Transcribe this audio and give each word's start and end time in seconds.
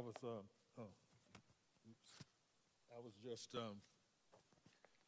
was, 0.00 0.14
um, 0.24 0.44
oh. 0.78 0.82
I 2.96 3.00
was 3.02 3.12
just, 3.24 3.54
um, 3.54 3.76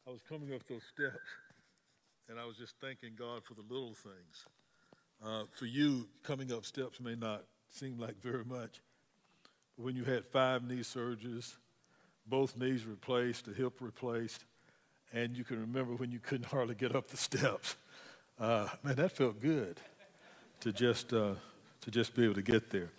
I 0.07 0.11
was 0.11 0.21
coming 0.21 0.53
up 0.53 0.63
those 0.67 0.83
steps, 0.83 1.17
and 2.29 2.39
I 2.39 2.45
was 2.45 2.57
just 2.57 2.75
thanking 2.79 3.11
God 3.17 3.43
for 3.43 3.53
the 3.53 3.61
little 3.61 3.93
things. 3.93 4.45
Uh, 5.23 5.43
for 5.51 5.65
you, 5.65 6.07
coming 6.23 6.51
up 6.51 6.65
steps 6.65 6.99
may 6.99 7.15
not 7.15 7.43
seem 7.69 7.97
like 7.97 8.21
very 8.21 8.43
much. 8.45 8.81
But 9.75 9.85
when 9.85 9.95
you 9.95 10.03
had 10.03 10.25
five 10.25 10.67
knee 10.67 10.81
surgeries, 10.81 11.55
both 12.27 12.57
knees 12.57 12.85
replaced, 12.85 13.45
the 13.45 13.53
hip 13.53 13.73
replaced, 13.79 14.45
and 15.13 15.35
you 15.35 15.43
can 15.43 15.59
remember 15.59 15.93
when 15.95 16.11
you 16.11 16.19
couldn't 16.19 16.45
hardly 16.51 16.75
get 16.75 16.95
up 16.95 17.07
the 17.07 17.17
steps. 17.17 17.75
Uh, 18.39 18.67
man, 18.83 18.95
that 18.95 19.11
felt 19.11 19.41
good 19.41 19.79
to 20.59 20.71
just 20.71 21.13
uh, 21.13 21.33
to 21.81 21.91
just 21.91 22.15
be 22.15 22.23
able 22.23 22.35
to 22.35 22.41
get 22.41 22.69
there. 22.69 22.89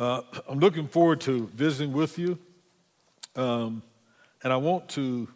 Uh, 0.00 0.22
I'm 0.48 0.60
looking 0.60 0.88
forward 0.88 1.20
to 1.20 1.46
visiting 1.48 1.92
with 1.92 2.18
you, 2.18 2.38
um, 3.36 3.82
and 4.42 4.50
I 4.50 4.56
want 4.56 4.88
to 4.90 5.28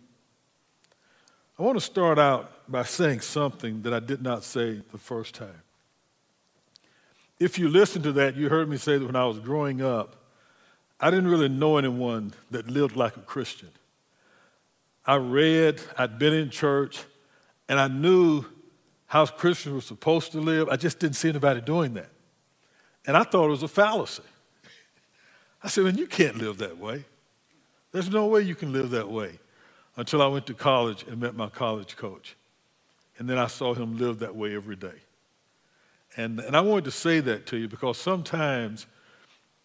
I 1.59 1.63
want 1.63 1.77
to 1.77 1.85
start 1.85 2.19
out 2.19 2.51
by 2.67 2.85
saying 2.85 3.21
something 3.21 3.83
that 3.83 3.93
I 3.93 4.01
did 4.01 4.23
not 4.23 4.43
say 4.43 4.81
the 4.91 4.97
first 4.97 5.35
time. 5.35 5.61
If 7.39 7.59
you 7.59 7.69
listen 7.69 8.01
to 8.05 8.13
that, 8.13 8.37
you 8.37 8.49
heard 8.49 8.71
me 8.71 8.79
say 8.79 8.97
that 8.97 9.05
when 9.05 9.17
I 9.17 9.27
was 9.27 9.39
growing 9.39 9.83
up, 9.83 10.17
I 10.99 11.11
didn't 11.11 11.29
really 11.29 11.51
know 11.51 11.77
anyone 11.77 12.33
that 12.51 12.67
lived 12.67 12.97
like 12.97 13.19
a 13.19 13.21
Christian. 13.21 13.69
I 15.05 15.17
read, 15.17 15.79
I'd 15.99 16.19
been 16.19 16.33
in 16.33 16.49
church, 16.49 17.05
and 17.69 17.79
I 17.79 17.89
knew 17.89 18.47
how 19.09 19.27
Christians 19.27 19.75
were 19.75 19.81
supposed 19.83 20.33
to 20.33 20.41
live. 20.41 20.71
I 20.71 20.77
just 20.77 21.01
didn't 21.01 21.17
see 21.17 21.29
anybody 21.29 21.61
doing 21.61 21.93
that. 21.95 22.09
And 23.07 23.15
I 23.15 23.25
thought 23.25 23.45
it 23.45 23.51
was 23.51 23.63
a 23.63 23.69
fallacy. 23.69 24.23
I 25.65 25.69
said, 25.69 25.85
man, 25.85 25.97
you 25.97 26.07
can't 26.07 26.37
live 26.37 26.59
that 26.59 26.77
way. 26.77 27.05
There's 27.91 28.11
no 28.11 28.27
way 28.27 28.43
you 28.43 28.55
can 28.55 28.73
live 28.73 28.91
that 28.91 29.11
way 29.11 29.39
until 29.97 30.21
I 30.21 30.27
went 30.27 30.47
to 30.49 30.55
college 30.55 31.05
and 31.09 31.19
met 31.21 31.35
my 31.35 31.49
college 31.49 31.97
coach. 31.97 32.37
And 33.19 33.29
then 33.29 33.39
I 33.39 33.47
saw 33.47 33.73
him 33.73 33.97
live 33.97 34.19
that 34.19 34.37
way 34.37 34.55
every 34.55 34.77
day. 34.77 35.01
And, 36.17 36.39
and 36.41 36.57
I 36.57 36.61
wanted 36.61 36.85
to 36.85 36.91
say 36.91 37.21
that 37.21 37.47
to 37.47 37.57
you 37.57 37.67
because 37.67 37.97
sometimes 37.97 38.87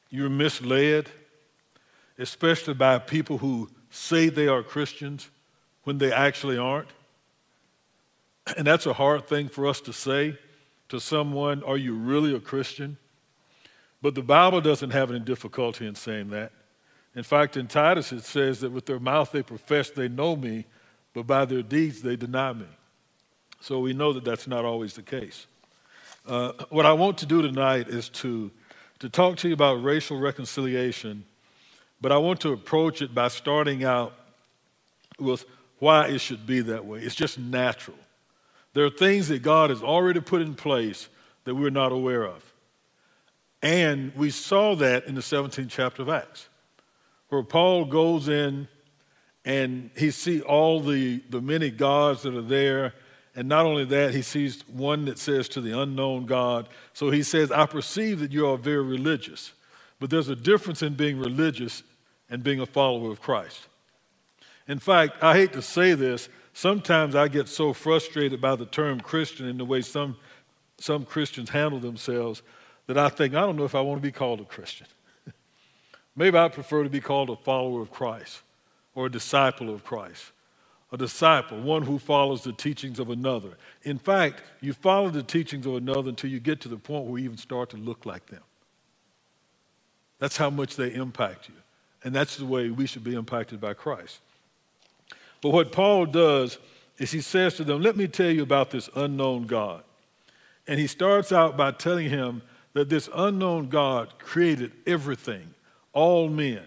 you're 0.09 0.30
misled, 0.30 1.09
especially 2.17 2.75
by 2.75 2.97
people 3.00 3.39
who 3.39 3.70
say 3.89 4.30
they 4.30 4.47
are 4.47 4.64
Christians 4.64 5.30
when 5.83 5.97
they 5.97 6.14
actually 6.14 6.58
aren't. 6.58 6.89
And 8.55 8.66
that's 8.66 8.86
a 8.86 8.94
hard 8.94 9.27
thing 9.27 9.50
for 9.50 9.67
us 9.67 9.81
to 9.81 9.94
say 9.94 10.38
to 10.89 11.00
someone, 11.00 11.61
Are 11.64 11.77
you 11.77 11.94
really 11.94 12.33
a 12.33 12.39
Christian? 12.39 12.97
But 14.02 14.16
the 14.16 14.22
Bible 14.22 14.61
doesn't 14.61 14.92
have 14.92 15.11
any 15.11 15.19
difficulty 15.19 15.86
in 15.86 15.95
saying 15.95 16.30
that. 16.30 16.52
In 17.16 17.23
fact, 17.23 17.58
in 17.58 17.67
Titus, 17.67 18.11
it 18.11 18.23
says 18.23 18.61
that 18.61 18.72
with 18.72 18.86
their 18.86 19.00
mouth 19.00 19.31
they 19.31 19.44
profess 19.44 19.89
they 19.89 20.08
know 20.08 20.36
me, 20.36 20.66
but 21.14 21.28
by 21.28 21.45
their 21.45 21.61
deeds 21.61 22.02
they 22.02 22.16
deny 22.16 22.53
me. 22.53 22.67
So 23.61 23.80
we 23.80 23.94
know 23.94 24.14
that 24.14 24.23
that's 24.23 24.47
not 24.47 24.64
always 24.64 24.94
the 24.94 25.02
case. 25.02 25.47
Uh, 26.25 26.53
what 26.70 26.86
I 26.86 26.94
want 26.94 27.17
to 27.20 27.25
do 27.25 27.42
tonight 27.42 27.88
is 27.88 28.09
to, 28.09 28.52
to 29.00 29.09
talk 29.09 29.38
to 29.38 29.47
you 29.47 29.53
about 29.53 29.83
racial 29.83 30.20
reconciliation, 30.20 31.25
but 32.00 32.11
I 32.11 32.17
want 32.17 32.39
to 32.42 32.53
approach 32.53 33.02
it 33.02 33.14
by 33.14 33.27
starting 33.27 33.83
out 33.83 34.14
with 35.20 35.44
why 35.80 36.08
it 36.08 36.20
should 36.20 36.45
be 36.45 36.61
that 36.61 36.86
way. 36.86 37.00
It's 37.00 37.16
just 37.16 37.39
natural. 37.39 37.97
There 38.73 38.86
are 38.86 38.89
things 38.89 39.27
that 39.30 39.42
God 39.42 39.72
has 39.72 39.81
already 39.81 40.20
put 40.20 40.42
in 40.42 40.53
place 40.55 41.09
that 41.45 41.55
we're 41.55 41.70
not 41.70 41.92
aware 41.92 42.25
of. 42.25 42.44
And 43.61 44.13
we 44.15 44.29
saw 44.29 44.75
that 44.75 45.05
in 45.05 45.15
the 45.15 45.21
17th 45.21 45.69
chapter 45.69 46.02
of 46.02 46.09
Acts, 46.09 46.47
where 47.29 47.43
Paul 47.43 47.85
goes 47.85 48.29
in 48.29 48.67
and 49.45 49.89
he 49.97 50.11
sees 50.11 50.41
all 50.41 50.79
the, 50.81 51.21
the 51.29 51.41
many 51.41 51.69
gods 51.69 52.23
that 52.23 52.35
are 52.35 52.41
there. 52.41 52.93
And 53.35 53.47
not 53.47 53.65
only 53.65 53.86
that, 53.86 54.14
he 54.14 54.21
sees 54.21 54.67
one 54.67 55.05
that 55.05 55.17
says 55.17 55.48
to 55.49 55.61
the 55.61 55.80
unknown 55.80 56.25
God. 56.25 56.69
So 56.93 57.09
he 57.09 57.23
says, 57.23 57.52
I 57.52 57.65
perceive 57.65 58.19
that 58.19 58.31
you 58.31 58.48
are 58.48 58.58
very 58.58 58.83
religious. 58.83 59.53
But 59.99 60.09
there's 60.09 60.30
a 60.30 60.36
difference 60.36 60.81
in 60.81 60.95
being 60.95 61.19
religious 61.19 61.83
and 62.30 62.43
being 62.43 62.59
a 62.59 62.65
follower 62.65 63.11
of 63.11 63.21
Christ. 63.21 63.67
In 64.67 64.80
fact, 64.80 65.23
I 65.23 65.36
hate 65.36 65.53
to 65.53 65.61
say 65.61 65.93
this, 65.93 66.30
sometimes 66.53 67.15
I 67.15 67.27
get 67.27 67.48
so 67.48 67.73
frustrated 67.73 68.39
by 68.39 68.55
the 68.55 68.65
term 68.65 68.99
Christian 68.99 69.48
and 69.48 69.59
the 69.59 69.65
way 69.65 69.81
some, 69.81 70.17
some 70.77 71.05
Christians 71.05 71.49
handle 71.49 71.80
themselves 71.80 72.43
that 72.89 72.98
I 72.98 73.08
think, 73.08 73.36
I 73.36 73.42
don't 73.42 73.55
know 73.55 73.66
if 73.66 73.76
I 73.76 73.82
want 73.82 74.02
to 74.02 74.08
be 74.08 74.11
called 74.11 74.42
a 74.42 74.45
Christian. 74.45 74.88
Maybe 76.16 76.39
I 76.39 76.48
prefer 76.48 76.82
to 76.82 76.89
be 76.89 77.00
called 77.00 77.30
a 77.30 77.36
follower 77.36 77.83
of 77.83 77.92
Christ 77.92 78.42
or 78.95 79.05
a 79.05 79.11
disciple 79.11 79.70
of 79.70 79.83
Christ. 79.83 80.32
A 80.92 80.98
disciple, 80.98 81.61
one 81.61 81.83
who 81.83 81.99
follows 81.99 82.44
the 82.44 82.52
teachings 82.52 82.98
of 82.98 83.11
another. 83.11 83.49
In 83.83 83.99
fact, 83.99 84.42
you 84.60 84.73
follow 84.73 85.11
the 85.11 85.22
teachings 85.22 85.67
of 85.67 85.76
another 85.76 86.10
until 86.10 86.32
you 86.32 86.39
get 86.39 86.61
to 86.61 86.67
the 86.67 86.78
point 86.78 87.05
where 87.05 87.20
you 87.20 87.26
even 87.26 87.38
start 87.38 87.70
to 87.70 87.78
look 87.78 88.08
like 88.08 88.26
them. 88.26 88.42
That's 90.17 90.38
how 90.38 90.49
much 90.49 90.76
they 90.76 90.92
impact 90.92 91.48
you. 91.48 91.54
And 92.04 92.16
that's 92.16 92.38
the 92.38 92.45
way 92.45 92.72
we 92.72 92.88
should 92.88 93.04
be 93.04 93.14
impacted 93.14 93.61
by 93.61 93.76
Christ. 93.76 94.17
But 95.42 95.52
what 95.52 95.72
Paul 95.72 96.08
does 96.08 96.58
is 96.98 97.11
he 97.11 97.22
says 97.22 97.54
to 97.58 97.64
them, 97.64 97.83
Let 97.83 97.95
me 97.95 98.08
tell 98.08 98.32
you 98.32 98.42
about 98.42 98.72
this 98.72 98.89
unknown 98.95 99.44
God. 99.44 99.83
And 100.67 100.80
he 100.80 100.88
starts 100.88 101.32
out 101.32 101.55
by 101.55 101.70
telling 101.70 102.10
him 102.10 102.42
that 102.73 102.89
this 102.89 103.09
unknown 103.13 103.69
God 103.69 104.19
created 104.19 104.71
everything, 104.85 105.53
all 105.93 106.30
men, 106.30 106.63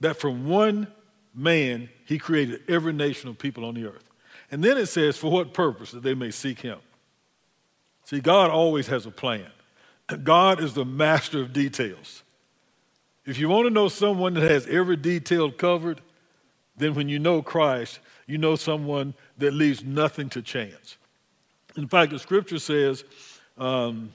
that 0.00 0.16
from 0.16 0.46
one 0.46 0.86
man 1.34 1.88
he 2.06 2.18
created 2.18 2.62
every 2.68 2.92
nation 2.92 3.28
of 3.28 3.38
people 3.38 3.64
on 3.64 3.74
the 3.74 3.86
earth. 3.86 4.04
And 4.50 4.64
then 4.64 4.78
it 4.78 4.86
says, 4.86 5.16
for 5.16 5.30
what 5.30 5.54
purpose? 5.54 5.92
That 5.92 6.02
they 6.02 6.14
may 6.14 6.30
seek 6.30 6.60
him. 6.60 6.78
See, 8.04 8.20
God 8.20 8.50
always 8.50 8.88
has 8.88 9.06
a 9.06 9.10
plan. 9.10 9.46
God 10.24 10.60
is 10.60 10.74
the 10.74 10.84
master 10.84 11.40
of 11.40 11.52
details. 11.52 12.24
If 13.24 13.38
you 13.38 13.48
want 13.48 13.66
to 13.66 13.70
know 13.70 13.88
someone 13.88 14.34
that 14.34 14.50
has 14.50 14.66
every 14.66 14.96
detail 14.96 15.52
covered, 15.52 16.00
then 16.76 16.94
when 16.94 17.08
you 17.08 17.20
know 17.20 17.42
Christ, 17.42 18.00
you 18.26 18.38
know 18.38 18.56
someone 18.56 19.14
that 19.38 19.52
leaves 19.52 19.84
nothing 19.84 20.28
to 20.30 20.42
chance. 20.42 20.96
In 21.76 21.86
fact, 21.86 22.10
the 22.10 22.18
scripture 22.18 22.58
says, 22.58 23.04
um, 23.56 24.12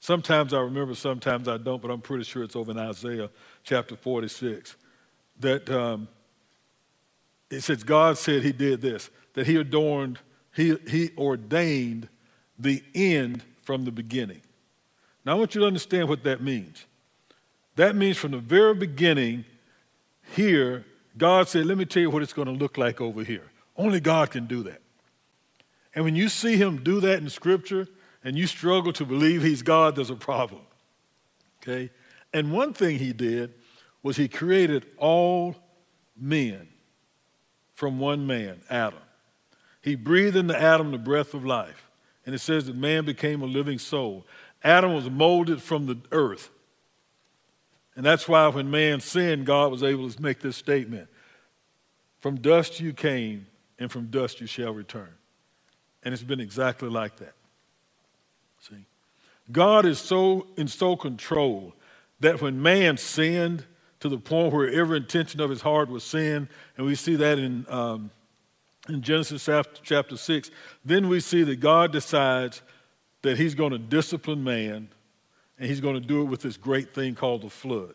Sometimes 0.00 0.54
I 0.54 0.60
remember, 0.60 0.94
sometimes 0.94 1.46
I 1.46 1.58
don't, 1.58 1.80
but 1.80 1.90
I'm 1.90 2.00
pretty 2.00 2.24
sure 2.24 2.42
it's 2.42 2.56
over 2.56 2.72
in 2.72 2.78
Isaiah 2.78 3.28
chapter 3.62 3.96
46. 3.96 4.76
That 5.40 5.68
um, 5.70 6.08
it 7.50 7.60
says, 7.60 7.82
God 7.82 8.16
said 8.16 8.42
he 8.42 8.52
did 8.52 8.80
this, 8.80 9.10
that 9.34 9.46
he 9.46 9.56
adorned, 9.56 10.18
he, 10.56 10.76
he 10.88 11.10
ordained 11.18 12.08
the 12.58 12.82
end 12.94 13.42
from 13.62 13.84
the 13.84 13.92
beginning. 13.92 14.40
Now 15.24 15.32
I 15.32 15.34
want 15.34 15.54
you 15.54 15.60
to 15.60 15.66
understand 15.66 16.08
what 16.08 16.24
that 16.24 16.42
means. 16.42 16.86
That 17.76 17.94
means 17.94 18.16
from 18.16 18.32
the 18.32 18.38
very 18.38 18.74
beginning, 18.74 19.44
here, 20.34 20.84
God 21.16 21.48
said, 21.48 21.66
Let 21.66 21.76
me 21.76 21.84
tell 21.84 22.02
you 22.02 22.10
what 22.10 22.22
it's 22.22 22.32
going 22.32 22.48
to 22.48 22.54
look 22.54 22.78
like 22.78 23.00
over 23.00 23.22
here. 23.22 23.50
Only 23.76 24.00
God 24.00 24.30
can 24.30 24.46
do 24.46 24.62
that. 24.64 24.80
And 25.94 26.04
when 26.04 26.14
you 26.14 26.28
see 26.28 26.56
him 26.56 26.82
do 26.82 27.00
that 27.00 27.18
in 27.18 27.28
Scripture, 27.28 27.88
and 28.22 28.36
you 28.36 28.46
struggle 28.46 28.92
to 28.94 29.04
believe 29.04 29.42
he's 29.42 29.62
God, 29.62 29.96
there's 29.96 30.10
a 30.10 30.16
problem. 30.16 30.62
Okay? 31.62 31.90
And 32.32 32.52
one 32.52 32.72
thing 32.72 32.98
he 32.98 33.12
did 33.12 33.54
was 34.02 34.16
he 34.16 34.28
created 34.28 34.86
all 34.96 35.56
men 36.16 36.68
from 37.74 37.98
one 37.98 38.26
man, 38.26 38.60
Adam. 38.68 39.00
He 39.82 39.94
breathed 39.94 40.36
into 40.36 40.60
Adam 40.60 40.90
the 40.90 40.98
breath 40.98 41.34
of 41.34 41.44
life. 41.44 41.90
And 42.26 42.34
it 42.34 42.40
says 42.40 42.66
that 42.66 42.76
man 42.76 43.04
became 43.04 43.42
a 43.42 43.46
living 43.46 43.78
soul. 43.78 44.26
Adam 44.62 44.94
was 44.94 45.08
molded 45.08 45.62
from 45.62 45.86
the 45.86 45.98
earth. 46.12 46.50
And 47.96 48.04
that's 48.04 48.28
why 48.28 48.46
when 48.48 48.70
man 48.70 49.00
sinned, 49.00 49.46
God 49.46 49.70
was 49.70 49.82
able 49.82 50.08
to 50.08 50.22
make 50.22 50.40
this 50.40 50.56
statement 50.56 51.08
From 52.20 52.36
dust 52.36 52.80
you 52.80 52.92
came, 52.92 53.46
and 53.78 53.90
from 53.90 54.06
dust 54.06 54.40
you 54.40 54.46
shall 54.46 54.72
return. 54.72 55.08
And 56.02 56.12
it's 56.12 56.22
been 56.22 56.40
exactly 56.40 56.90
like 56.90 57.16
that. 57.16 57.34
See? 58.60 58.86
God 59.50 59.86
is 59.86 59.98
so 59.98 60.46
in 60.56 60.68
so 60.68 60.96
control 60.96 61.74
that 62.20 62.40
when 62.40 62.62
man 62.62 62.96
sinned 62.96 63.64
to 64.00 64.08
the 64.08 64.18
point 64.18 64.52
where 64.52 64.70
every 64.70 64.96
intention 64.96 65.40
of 65.40 65.50
his 65.50 65.60
heart 65.60 65.88
was 65.88 66.04
sin, 66.04 66.48
and 66.76 66.86
we 66.86 66.94
see 66.94 67.16
that 67.16 67.38
in, 67.38 67.66
um, 67.68 68.10
in 68.88 69.02
Genesis 69.02 69.48
chapter 69.82 70.16
6, 70.16 70.50
then 70.84 71.08
we 71.08 71.20
see 71.20 71.42
that 71.42 71.60
God 71.60 71.92
decides 71.92 72.62
that 73.22 73.36
he's 73.36 73.54
going 73.54 73.72
to 73.72 73.78
discipline 73.78 74.42
man, 74.42 74.88
and 75.58 75.68
he's 75.68 75.80
going 75.80 75.94
to 75.94 76.00
do 76.00 76.22
it 76.22 76.24
with 76.24 76.40
this 76.40 76.56
great 76.56 76.94
thing 76.94 77.14
called 77.14 77.42
the 77.42 77.50
flood. 77.50 77.94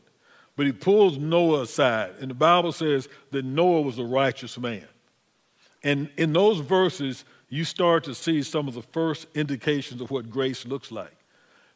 But 0.56 0.68
he 0.68 0.72
pulls 0.72 1.18
Noah 1.18 1.64
aside, 1.64 2.14
and 2.20 2.30
the 2.30 2.36
Bible 2.36 2.72
says 2.72 3.10
that 3.32 3.44
Noah 3.44 3.82
was 3.82 3.98
a 3.98 4.06
righteous 4.06 4.58
man. 4.58 4.88
And 5.84 6.10
in 6.18 6.34
those 6.34 6.60
verses, 6.60 7.26
you 7.50 7.64
start 7.64 8.04
to 8.06 8.16
see 8.16 8.42
some 8.44 8.68
of 8.68 8.74
the 8.74 8.82
first 8.82 9.28
indications 9.36 10.02
of 10.02 10.12
what 10.12 10.30
grace 10.30 10.66
looks 10.66 10.92
like. 10.92 11.16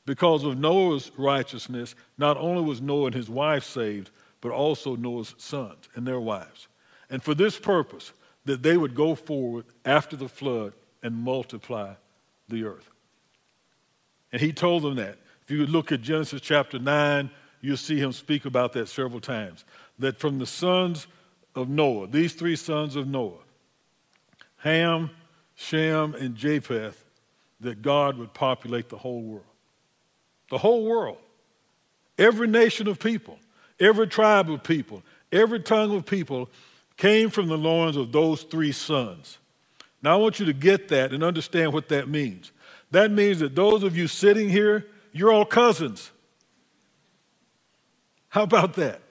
Because 0.06 0.44
of 0.44 0.58
Noah's 0.58 1.12
righteousness, 1.18 1.94
not 2.18 2.38
only 2.38 2.64
was 2.64 2.82
Noah 2.82 3.08
and 3.08 3.16
his 3.16 3.30
wife 3.30 3.64
saved, 3.64 4.10
but 4.42 4.52
also 4.52 4.96
Noah's 4.96 5.36
sons 5.38 5.88
and 5.96 6.08
their 6.08 6.20
wives. 6.20 6.68
And 7.10 7.22
for 7.22 7.36
this 7.36 7.60
purpose, 7.60 8.12
that 8.46 8.64
they 8.64 8.78
would 8.78 8.96
go 8.96 9.16
forward 9.16 9.66
after 9.86 10.16
the 10.16 10.30
flood 10.30 10.74
and 11.04 11.16
multiply 11.16 11.94
the 12.48 12.64
earth. 12.64 12.90
And 14.32 14.42
he 14.42 14.54
told 14.54 14.84
them 14.84 14.96
that. 14.96 15.18
If 15.44 15.52
you 15.52 15.66
look 15.66 15.92
at 15.92 16.02
Genesis 16.02 16.42
chapter 16.42 16.80
9, 16.80 17.30
you'll 17.62 17.78
see 17.78 17.98
him 17.98 18.12
speak 18.12 18.46
about 18.46 18.74
that 18.74 18.88
several 18.88 19.20
times. 19.20 19.66
That 19.98 20.20
from 20.20 20.40
the 20.40 20.46
sons 20.46 21.08
of 21.56 21.70
Noah, 21.70 22.08
these 22.08 22.34
three 22.34 22.56
sons 22.56 22.96
of 22.96 23.08
Noah, 23.08 23.44
Ham, 24.58 25.10
Shem, 25.62 26.16
and 26.16 26.36
Japheth, 26.36 27.04
that 27.60 27.82
God 27.82 28.18
would 28.18 28.34
populate 28.34 28.90
the 28.90 28.98
whole 28.98 29.22
world 29.22 29.44
the 30.50 30.58
whole 30.58 30.84
world, 30.86 31.18
every 32.18 32.48
nation 32.48 32.88
of 32.88 33.00
people, 33.00 33.38
every 33.80 34.08
tribe 34.08 34.50
of 34.50 34.64
people, 34.64 35.04
every 35.32 35.60
tongue 35.60 35.96
of 35.96 36.06
people 36.06 36.50
came 36.98 37.30
from 37.30 37.48
the 37.48 37.58
loins 37.58 37.96
of 37.96 38.12
those 38.12 38.44
three 38.44 38.72
sons. 38.72 39.38
Now, 40.02 40.14
I 40.14 40.18
want 40.18 40.40
you 40.40 40.46
to 40.48 40.54
get 40.54 40.90
that 40.90 41.14
and 41.14 41.24
understand 41.24 41.74
what 41.74 41.90
that 41.90 42.10
means. 42.10 42.52
That 42.92 43.12
means 43.12 43.40
that 43.40 43.56
those 43.56 43.84
of 43.84 43.96
you 43.96 44.08
sitting 44.08 44.50
here, 44.50 44.88
you're 45.12 45.32
all 45.32 45.46
cousins. 45.46 46.12
How 48.30 48.44
about 48.44 48.74
that? 48.76 49.02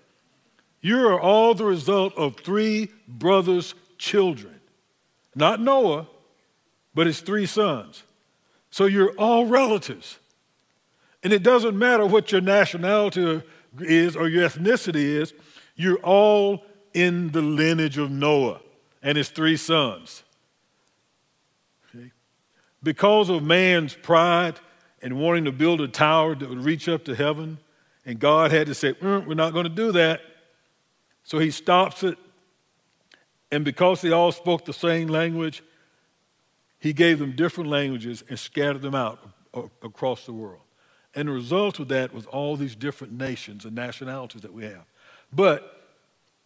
You 0.80 1.08
are 1.08 1.20
all 1.20 1.54
the 1.54 1.64
result 1.64 2.16
of 2.16 2.36
three 2.36 2.90
brothers' 3.06 3.74
children. 3.96 4.60
Not 5.34 5.60
Noah, 5.60 6.06
but 6.98 7.06
his 7.06 7.20
three 7.20 7.46
sons. 7.46 8.02
So 8.72 8.86
you're 8.86 9.12
all 9.12 9.46
relatives. 9.46 10.18
And 11.22 11.32
it 11.32 11.44
doesn't 11.44 11.78
matter 11.78 12.04
what 12.04 12.32
your 12.32 12.40
nationality 12.40 13.40
is 13.78 14.16
or 14.16 14.28
your 14.28 14.48
ethnicity 14.48 15.04
is, 15.04 15.32
you're 15.76 16.00
all 16.00 16.64
in 16.94 17.30
the 17.30 17.40
lineage 17.40 17.98
of 17.98 18.10
Noah 18.10 18.58
and 19.00 19.16
his 19.16 19.28
three 19.28 19.56
sons. 19.56 20.24
Because 22.82 23.30
of 23.30 23.44
man's 23.44 23.94
pride 23.94 24.58
and 25.00 25.20
wanting 25.20 25.44
to 25.44 25.52
build 25.52 25.80
a 25.80 25.86
tower 25.86 26.34
that 26.34 26.48
would 26.48 26.64
reach 26.64 26.88
up 26.88 27.04
to 27.04 27.14
heaven, 27.14 27.58
and 28.06 28.18
God 28.18 28.50
had 28.50 28.66
to 28.66 28.74
say, 28.74 28.94
mm, 28.94 29.24
We're 29.24 29.34
not 29.34 29.52
going 29.52 29.66
to 29.66 29.70
do 29.70 29.92
that. 29.92 30.20
So 31.22 31.38
he 31.38 31.52
stops 31.52 32.02
it. 32.02 32.18
And 33.52 33.64
because 33.64 34.00
they 34.00 34.10
all 34.10 34.32
spoke 34.32 34.64
the 34.64 34.72
same 34.72 35.06
language, 35.06 35.62
he 36.78 36.92
gave 36.92 37.18
them 37.18 37.32
different 37.32 37.70
languages 37.70 38.22
and 38.28 38.38
scattered 38.38 38.82
them 38.82 38.94
out 38.94 39.18
across 39.82 40.24
the 40.24 40.32
world. 40.32 40.62
And 41.14 41.28
the 41.28 41.32
result 41.32 41.80
of 41.80 41.88
that 41.88 42.14
was 42.14 42.26
all 42.26 42.56
these 42.56 42.76
different 42.76 43.12
nations 43.12 43.64
and 43.64 43.74
nationalities 43.74 44.42
that 44.42 44.52
we 44.52 44.64
have. 44.64 44.84
But 45.32 45.82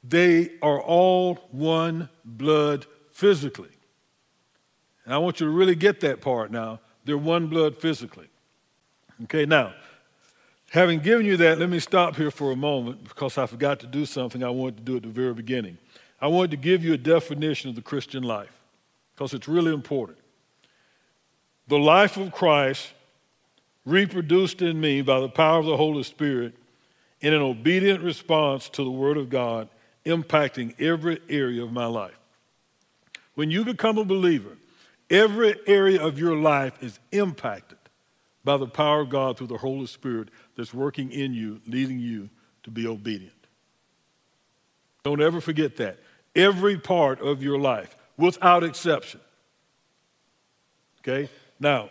they 0.02 0.52
are 0.62 0.81
all 0.81 1.34
one 1.50 2.08
blood 2.25 2.87
physically. 3.11 3.69
And 5.05 5.12
I 5.12 5.19
want 5.19 5.40
you 5.40 5.46
to 5.46 5.52
really 5.52 5.75
get 5.75 6.00
that 6.00 6.20
part 6.20 6.50
now. 6.50 6.81
They're 7.05 7.19
one 7.19 7.49
blood 7.49 7.76
physically. 7.76 8.28
Okay, 9.25 9.44
now, 9.44 9.75
having 10.70 11.00
given 11.00 11.26
you 11.26 11.37
that, 11.37 11.58
let 11.58 11.69
me 11.69 11.78
stop 11.78 12.17
here 12.17 12.31
for 12.31 12.52
a 12.52 12.56
moment 12.56 13.05
because 13.05 13.37
I 13.37 13.46
forgot 13.46 13.81
to 13.81 13.87
do 13.87 14.06
something 14.06 14.43
I 14.43 14.50
wanted 14.50 14.78
to 14.78 14.82
do 14.82 14.96
at 14.96 15.02
the 15.02 15.08
very 15.08 15.35
beginning. 15.35 15.78
I 16.20 16.28
wanted 16.28 16.52
to 16.52 16.56
give 16.56 16.85
you 16.85 16.93
a 16.93 16.99
definition 16.99 17.69
of 17.69 17.76
the 17.76 17.82
Christian 17.82 18.23
life 18.23 18.56
because 19.14 19.35
it's 19.35 19.49
really 19.49 19.75
important. 19.75 20.19
The 21.69 21.79
life 21.79 22.17
of 22.17 22.32
Christ 22.32 22.93
reproduced 23.85 24.62
in 24.62 24.81
me 24.81 25.03
by 25.03 25.20
the 25.20 25.29
power 25.29 25.59
of 25.59 25.67
the 25.67 25.76
Holy 25.76 26.03
Spirit 26.03 26.55
in 27.20 27.32
an 27.32 27.43
obedient 27.43 28.03
response 28.03 28.69
to 28.70 28.85
the 28.85 28.91
Word 28.91 29.17
of 29.17 29.31
God, 29.31 29.69
impacting 30.05 30.79
every 30.81 31.20
area 31.29 31.62
of 31.62 31.73
my 31.73 31.87
life. 31.87 32.19
When 33.35 33.50
you 33.50 33.64
become 33.64 33.97
a 33.99 34.05
believer, 34.05 34.56
every 35.09 35.55
area 35.67 36.03
of 36.03 36.19
your 36.19 36.37
life 36.37 36.82
is 36.82 36.99
impacted 37.12 37.79
by 38.44 38.56
the 38.56 38.67
power 38.67 39.03
of 39.03 39.11
God 39.11 39.38
through 39.38 39.47
the 39.47 39.56
Holy 39.56 39.87
Spirit 39.87 40.29
that's 40.56 40.75
working 40.75 41.12
in 41.12 41.32
you, 41.32 41.61
leading 41.67 42.00
you 42.00 42.29
to 42.64 42.70
be 42.70 42.87
obedient. 42.87 43.32
Don't 45.05 45.23
ever 45.23 45.41
forget 45.41 45.76
that. 45.76 45.99
Every 46.35 46.79
part 46.79 47.20
of 47.20 47.43
your 47.43 47.59
life, 47.59 47.97
without 48.17 48.64
exception. 48.64 49.20
Okay? 51.00 51.29
Now, 51.62 51.91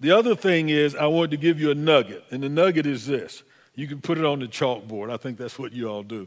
the 0.00 0.10
other 0.10 0.34
thing 0.34 0.70
is, 0.70 0.96
I 0.96 1.04
wanted 1.04 1.32
to 1.32 1.36
give 1.36 1.60
you 1.60 1.70
a 1.70 1.74
nugget, 1.74 2.24
and 2.30 2.42
the 2.42 2.48
nugget 2.48 2.86
is 2.86 3.06
this. 3.06 3.42
You 3.74 3.86
can 3.86 4.00
put 4.00 4.16
it 4.16 4.24
on 4.24 4.40
the 4.40 4.46
chalkboard. 4.46 5.12
I 5.12 5.18
think 5.18 5.36
that's 5.36 5.58
what 5.58 5.72
you 5.72 5.86
all 5.86 6.02
do. 6.02 6.26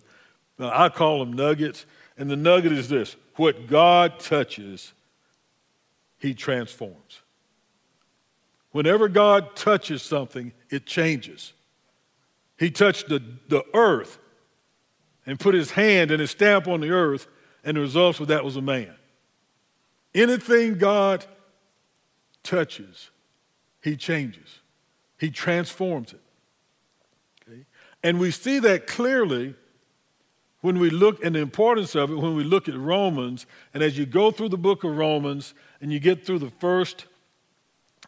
Now, 0.59 0.71
I 0.71 0.89
call 0.89 1.17
them 1.19 1.33
nuggets, 1.33 1.87
and 2.15 2.29
the 2.29 2.35
nugget 2.35 2.73
is 2.73 2.89
this 2.89 3.15
what 3.37 3.65
God 3.65 4.19
touches, 4.19 4.93
He 6.19 6.35
transforms. 6.35 7.21
Whenever 8.71 9.07
God 9.07 9.55
touches 9.55 10.03
something, 10.03 10.53
it 10.69 10.85
changes. 10.85 11.53
He 12.59 12.69
touched 12.69 13.09
the, 13.09 13.23
the 13.47 13.63
earth 13.73 14.19
and 15.25 15.39
put 15.39 15.55
his 15.55 15.71
hand 15.71 16.11
and 16.11 16.21
his 16.21 16.31
stamp 16.31 16.67
on 16.67 16.81
the 16.81 16.91
earth, 16.91 17.27
and 17.63 17.77
the 17.77 17.81
result 17.81 18.19
of 18.19 18.27
that 18.27 18.45
was 18.45 18.55
a 18.55 18.61
man. 18.61 18.93
Anything 20.13 20.77
God 20.77 21.25
touches, 22.43 23.11
he 23.81 23.95
changes, 23.95 24.59
He 25.17 25.29
transforms 25.29 26.13
it. 26.13 26.21
Okay? 27.47 27.65
And 28.03 28.19
we 28.19 28.31
see 28.31 28.59
that 28.59 28.87
clearly 28.87 29.55
when 30.61 30.79
we 30.79 30.89
look 30.89 31.23
and 31.23 31.35
the 31.35 31.39
importance 31.39 31.95
of 31.95 32.11
it 32.11 32.15
when 32.15 32.35
we 32.35 32.43
look 32.43 32.67
at 32.67 32.75
Romans. 32.75 33.45
And 33.73 33.83
as 33.83 33.97
you 33.97 34.05
go 34.05 34.31
through 34.31 34.49
the 34.49 34.57
book 34.57 34.83
of 34.83 34.97
Romans 34.97 35.53
and 35.81 35.91
you 35.91 35.99
get 35.99 36.25
through 36.25 36.39
the 36.39 36.49
first 36.49 37.05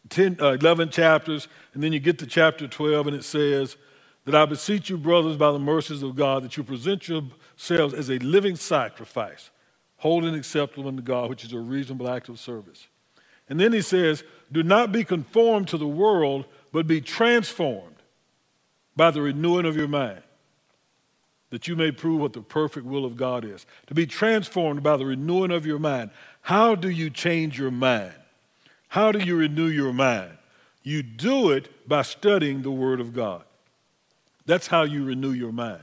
10, 0.09 0.37
uh, 0.41 0.57
11 0.59 0.89
chapters, 0.89 1.47
and 1.73 1.83
then 1.83 1.93
you 1.93 1.99
get 1.99 2.19
to 2.19 2.25
chapter 2.25 2.67
12, 2.67 3.07
and 3.07 3.15
it 3.15 3.23
says, 3.23 3.77
That 4.25 4.35
I 4.35 4.45
beseech 4.45 4.89
you, 4.89 4.97
brothers, 4.97 5.37
by 5.37 5.51
the 5.51 5.59
mercies 5.59 6.03
of 6.03 6.15
God, 6.15 6.43
that 6.43 6.57
you 6.57 6.63
present 6.63 7.07
yourselves 7.07 7.93
as 7.93 8.09
a 8.09 8.17
living 8.19 8.55
sacrifice, 8.55 9.51
holy 9.97 10.29
and 10.29 10.37
acceptable 10.37 10.87
unto 10.87 11.01
God, 11.01 11.29
which 11.29 11.43
is 11.43 11.53
a 11.53 11.59
reasonable 11.59 12.09
act 12.09 12.29
of 12.29 12.39
service. 12.39 12.87
And 13.49 13.59
then 13.59 13.73
he 13.73 13.81
says, 13.81 14.23
do 14.51 14.63
not 14.63 14.91
be 14.91 15.03
conformed 15.03 15.67
to 15.69 15.77
the 15.77 15.87
world, 15.87 16.45
but 16.71 16.87
be 16.87 17.01
transformed 17.01 17.95
by 18.95 19.11
the 19.11 19.21
renewing 19.21 19.65
of 19.65 19.75
your 19.75 19.87
mind, 19.87 20.21
that 21.49 21.67
you 21.67 21.75
may 21.75 21.91
prove 21.91 22.21
what 22.21 22.33
the 22.33 22.41
perfect 22.41 22.85
will 22.85 23.05
of 23.05 23.17
God 23.17 23.43
is. 23.43 23.65
To 23.87 23.93
be 23.93 24.05
transformed 24.05 24.83
by 24.83 24.97
the 24.97 25.05
renewing 25.05 25.51
of 25.51 25.65
your 25.65 25.79
mind. 25.79 26.11
How 26.41 26.75
do 26.75 26.89
you 26.89 27.09
change 27.09 27.57
your 27.57 27.71
mind? 27.71 28.13
How 28.89 29.11
do 29.11 29.19
you 29.19 29.35
renew 29.35 29.67
your 29.67 29.93
mind? 29.93 30.31
You 30.83 31.03
do 31.03 31.51
it 31.51 31.87
by 31.87 32.01
studying 32.03 32.61
the 32.61 32.71
Word 32.71 32.99
of 32.99 33.13
God. 33.13 33.43
That's 34.45 34.67
how 34.67 34.83
you 34.83 35.03
renew 35.05 35.31
your 35.31 35.51
mind. 35.51 35.81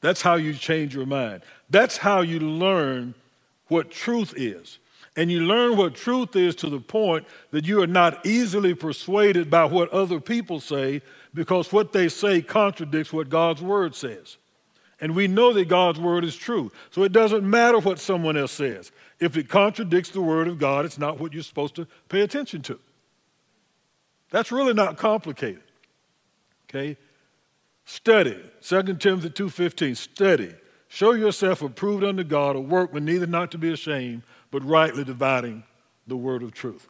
That's 0.00 0.22
how 0.22 0.34
you 0.34 0.54
change 0.54 0.94
your 0.94 1.06
mind. 1.06 1.42
That's 1.70 1.96
how 1.96 2.20
you 2.20 2.38
learn 2.38 3.14
what 3.68 3.90
truth 3.90 4.34
is. 4.36 4.78
And 5.16 5.30
you 5.30 5.40
learn 5.40 5.76
what 5.76 5.94
truth 5.94 6.34
is 6.34 6.56
to 6.56 6.68
the 6.68 6.80
point 6.80 7.26
that 7.52 7.64
you 7.64 7.80
are 7.82 7.86
not 7.86 8.26
easily 8.26 8.74
persuaded 8.74 9.48
by 9.48 9.64
what 9.64 9.90
other 9.90 10.18
people 10.18 10.58
say 10.58 11.02
because 11.32 11.72
what 11.72 11.92
they 11.92 12.08
say 12.08 12.42
contradicts 12.42 13.12
what 13.12 13.28
God's 13.28 13.62
word 13.62 13.94
says. 13.94 14.38
And 15.00 15.14
we 15.14 15.28
know 15.28 15.52
that 15.52 15.68
God's 15.68 16.00
word 16.00 16.24
is 16.24 16.36
true. 16.36 16.72
So 16.90 17.02
it 17.02 17.12
doesn't 17.12 17.48
matter 17.48 17.78
what 17.78 17.98
someone 17.98 18.36
else 18.36 18.52
says. 18.52 18.90
If 19.20 19.36
it 19.36 19.48
contradicts 19.48 20.10
the 20.10 20.20
word 20.20 20.48
of 20.48 20.58
God, 20.58 20.84
it's 20.84 20.98
not 20.98 21.20
what 21.20 21.32
you're 21.32 21.42
supposed 21.42 21.76
to 21.76 21.86
pay 22.08 22.22
attention 22.22 22.62
to. 22.62 22.78
That's 24.30 24.50
really 24.50 24.74
not 24.74 24.96
complicated. 24.96 25.62
Okay? 26.68 26.96
Study. 27.84 28.40
2 28.62 28.98
Timothy 28.98 29.30
2:15. 29.30 29.94
Study. 29.94 30.54
Show 30.88 31.12
yourself 31.12 31.62
approved 31.62 32.04
unto 32.04 32.24
God, 32.24 32.56
a 32.56 32.60
workman 32.60 33.04
neither 33.04 33.26
not 33.26 33.50
to 33.50 33.58
be 33.58 33.72
ashamed, 33.72 34.22
but 34.54 34.64
rightly 34.64 35.02
dividing 35.02 35.64
the 36.06 36.16
word 36.16 36.40
of 36.40 36.54
truth. 36.54 36.86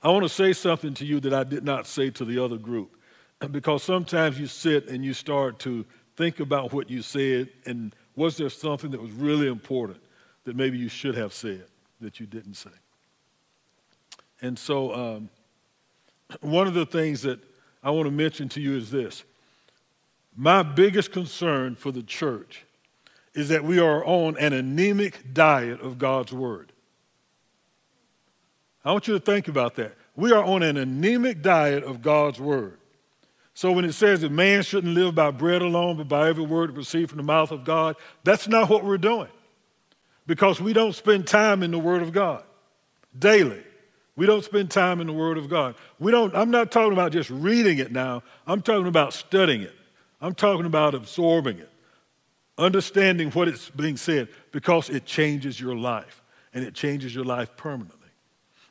I 0.00 0.08
want 0.10 0.22
to 0.22 0.28
say 0.28 0.52
something 0.52 0.94
to 0.94 1.04
you 1.04 1.18
that 1.18 1.34
I 1.34 1.42
did 1.42 1.64
not 1.64 1.84
say 1.84 2.10
to 2.10 2.24
the 2.24 2.38
other 2.38 2.58
group, 2.58 2.96
because 3.50 3.82
sometimes 3.82 4.38
you 4.38 4.46
sit 4.46 4.86
and 4.86 5.04
you 5.04 5.12
start 5.12 5.58
to 5.60 5.84
think 6.14 6.38
about 6.38 6.72
what 6.72 6.88
you 6.88 7.02
said, 7.02 7.48
and 7.66 7.92
was 8.14 8.36
there 8.36 8.50
something 8.50 8.92
that 8.92 9.02
was 9.02 9.10
really 9.10 9.48
important 9.48 9.98
that 10.44 10.54
maybe 10.54 10.78
you 10.78 10.88
should 10.88 11.16
have 11.16 11.32
said 11.32 11.64
that 12.00 12.20
you 12.20 12.26
didn't 12.26 12.54
say? 12.54 12.70
And 14.42 14.56
so, 14.56 14.94
um, 14.94 15.28
one 16.40 16.68
of 16.68 16.74
the 16.74 16.86
things 16.86 17.22
that 17.22 17.40
I 17.82 17.90
want 17.90 18.06
to 18.06 18.12
mention 18.12 18.48
to 18.50 18.60
you 18.60 18.76
is 18.76 18.92
this. 18.92 19.24
My 20.36 20.62
biggest 20.62 21.10
concern 21.10 21.74
for 21.74 21.90
the 21.90 22.04
church 22.04 22.64
is 23.34 23.48
that 23.50 23.64
we 23.64 23.78
are 23.78 24.04
on 24.04 24.36
an 24.38 24.52
anemic 24.52 25.32
diet 25.32 25.80
of 25.80 25.98
God's 25.98 26.32
Word. 26.32 26.72
I 28.84 28.92
want 28.92 29.08
you 29.08 29.14
to 29.14 29.20
think 29.20 29.48
about 29.48 29.76
that. 29.76 29.96
We 30.16 30.32
are 30.32 30.42
on 30.42 30.62
an 30.62 30.76
anemic 30.76 31.42
diet 31.42 31.84
of 31.84 32.02
God's 32.02 32.40
word. 32.40 32.78
So 33.54 33.72
when 33.72 33.84
it 33.84 33.92
says 33.92 34.22
that 34.22 34.32
man 34.32 34.62
shouldn't 34.62 34.94
live 34.94 35.14
by 35.14 35.30
bread 35.30 35.62
alone, 35.62 35.96
but 35.96 36.08
by 36.08 36.28
every 36.28 36.44
word 36.44 36.76
received 36.76 37.10
from 37.10 37.18
the 37.18 37.22
mouth 37.22 37.50
of 37.50 37.64
God, 37.64 37.96
that's 38.24 38.48
not 38.48 38.68
what 38.70 38.84
we're 38.84 38.98
doing. 38.98 39.28
Because 40.26 40.60
we 40.60 40.72
don't 40.72 40.94
spend 40.94 41.26
time 41.26 41.62
in 41.62 41.70
the 41.70 41.78
word 41.78 42.02
of 42.02 42.12
God 42.12 42.44
daily. 43.18 43.62
We 44.16 44.26
don't 44.26 44.44
spend 44.44 44.70
time 44.70 45.00
in 45.00 45.06
the 45.06 45.12
word 45.12 45.38
of 45.38 45.48
God. 45.48 45.74
We 45.98 46.12
don't 46.12 46.34
I'm 46.34 46.50
not 46.50 46.70
talking 46.70 46.92
about 46.92 47.12
just 47.12 47.30
reading 47.30 47.78
it 47.78 47.90
now. 47.90 48.22
I'm 48.46 48.62
talking 48.62 48.86
about 48.86 49.12
studying 49.12 49.62
it. 49.62 49.74
I'm 50.20 50.34
talking 50.34 50.66
about 50.66 50.94
absorbing 50.94 51.58
it. 51.58 51.70
Understanding 52.60 53.30
what 53.30 53.48
it's 53.48 53.70
being 53.70 53.96
said 53.96 54.28
because 54.52 54.90
it 54.90 55.06
changes 55.06 55.58
your 55.58 55.74
life 55.74 56.22
and 56.52 56.62
it 56.62 56.74
changes 56.74 57.14
your 57.14 57.24
life 57.24 57.56
permanently. 57.56 58.10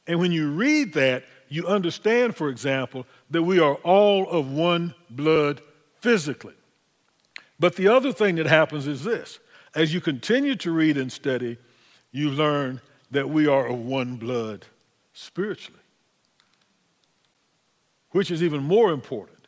And 0.06 0.20
when 0.20 0.32
you 0.32 0.52
read 0.52 0.94
that, 0.94 1.24
you 1.50 1.66
understand, 1.66 2.36
for 2.36 2.50
example, 2.50 3.08
that 3.32 3.42
we 3.42 3.60
are 3.60 3.74
all 3.76 4.30
of 4.30 4.52
one 4.52 4.94
blood 5.10 5.62
physically. 6.02 6.54
But 7.60 7.76
the 7.76 7.88
other 7.88 8.14
thing 8.14 8.36
that 8.36 8.46
happens 8.46 8.86
is 8.86 9.04
this 9.04 9.40
as 9.74 9.92
you 9.92 10.02
continue 10.02 10.56
to 10.58 10.72
read 10.72 10.96
and 10.96 11.12
study, 11.12 11.58
you 12.12 12.30
learn 12.30 12.82
that 13.10 13.28
we 13.28 13.48
are 13.48 13.68
of 13.68 13.80
one 13.80 14.18
blood 14.18 14.68
spiritually, 15.14 15.82
which 18.12 18.30
is 18.30 18.44
even 18.44 18.62
more 18.62 18.92
important. 18.92 19.48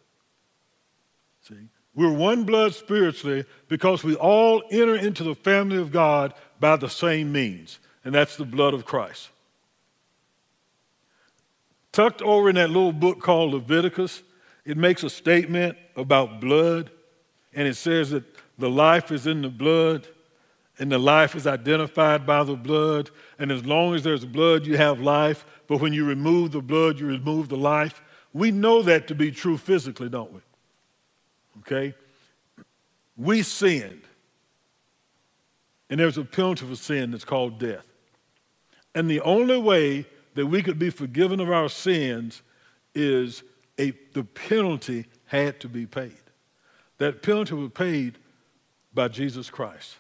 See, 1.42 1.70
we're 1.96 2.12
one 2.12 2.44
blood 2.44 2.74
spiritually 2.74 3.46
because 3.68 4.04
we 4.04 4.16
all 4.16 4.64
enter 4.72 4.96
into 4.96 5.24
the 5.24 5.36
family 5.36 5.78
of 5.78 5.92
God 5.92 6.34
by 6.60 6.78
the 6.78 6.90
same 6.90 7.32
means, 7.32 7.80
and 8.06 8.16
that's 8.16 8.38
the 8.38 8.46
blood 8.46 8.74
of 8.74 8.86
Christ. 8.86 9.30
Tucked 11.92 12.22
over 12.22 12.50
in 12.50 12.56
that 12.56 12.70
little 12.70 12.94
book 12.94 13.20
called 13.20 13.54
Leviticus, 13.54 14.24
it 14.64 14.78
makes 14.78 15.04
a 15.04 15.10
statement 15.10 15.78
about 15.96 16.40
blood, 16.40 16.90
and 17.54 17.68
it 17.68 17.76
says 17.76 18.12
that 18.12 18.24
the 18.58 18.70
life 18.70 19.12
is 19.12 19.28
in 19.28 19.42
the 19.42 19.50
blood, 19.50 20.08
and 20.80 20.92
the 20.92 20.98
life 20.98 21.36
is 21.36 21.46
identified 21.46 22.26
by 22.26 22.44
the 22.44 22.56
blood. 22.56 23.12
And 23.38 23.52
as 23.52 23.66
long 23.66 23.94
as 23.94 24.04
there's 24.04 24.26
blood, 24.26 24.66
you 24.66 24.78
have 24.78 25.00
life. 25.00 25.46
But 25.68 25.82
when 25.82 25.94
you 25.94 26.06
remove 26.06 26.52
the 26.52 26.62
blood, 26.62 27.00
you 27.00 27.06
remove 27.06 27.50
the 27.50 27.58
life. 27.58 28.02
We 28.34 28.50
know 28.50 28.82
that 28.84 29.08
to 29.10 29.16
be 29.16 29.32
true 29.32 29.58
physically, 29.58 30.10
don't 30.10 30.34
we? 30.34 30.40
Okay? 31.60 31.94
We 33.18 33.44
sinned. 33.44 34.02
And 35.90 36.00
there's 36.00 36.18
a 36.18 36.24
penalty 36.24 36.66
for 36.66 36.76
sin 36.76 37.12
that's 37.12 37.26
called 37.26 37.60
death. 37.60 37.86
And 38.96 39.10
the 39.10 39.22
only 39.22 39.58
way 39.58 40.06
that 40.36 40.48
we 40.48 40.64
could 40.64 40.80
be 40.80 40.90
forgiven 40.90 41.40
of 41.40 41.52
our 41.52 41.70
sins 41.70 42.42
is 42.96 43.44
a, 43.78 43.94
the 44.14 44.24
penalty 44.24 45.06
had 45.26 45.60
to 45.62 45.70
be 45.70 45.86
paid. 45.86 46.16
That 46.98 47.22
penalty 47.22 47.56
was 47.56 47.72
paid 47.72 48.18
by 48.94 49.08
Jesus 49.08 49.50
Christ. 49.50 49.98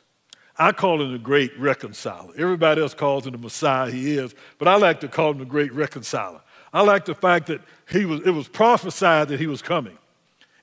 I 0.58 0.72
call 0.72 1.02
him 1.02 1.12
the 1.12 1.18
great 1.18 1.58
reconciler. 1.58 2.34
Everybody 2.38 2.82
else 2.82 2.94
calls 2.94 3.26
him 3.26 3.32
the 3.32 3.38
Messiah, 3.38 3.90
he 3.90 4.18
is, 4.18 4.36
but 4.60 4.68
I 4.68 4.76
like 4.76 5.00
to 5.00 5.08
call 5.08 5.32
him 5.32 5.40
the 5.40 5.46
great 5.46 5.74
reconciler. 5.74 6.42
I 6.74 6.84
like 6.84 7.06
the 7.06 7.16
fact 7.16 7.48
that 7.48 7.62
he 7.90 8.06
was, 8.06 8.22
it 8.26 8.30
was 8.30 8.48
prophesied 8.48 9.30
that 9.30 9.40
he 9.40 9.48
was 9.48 9.62
coming, 9.62 9.98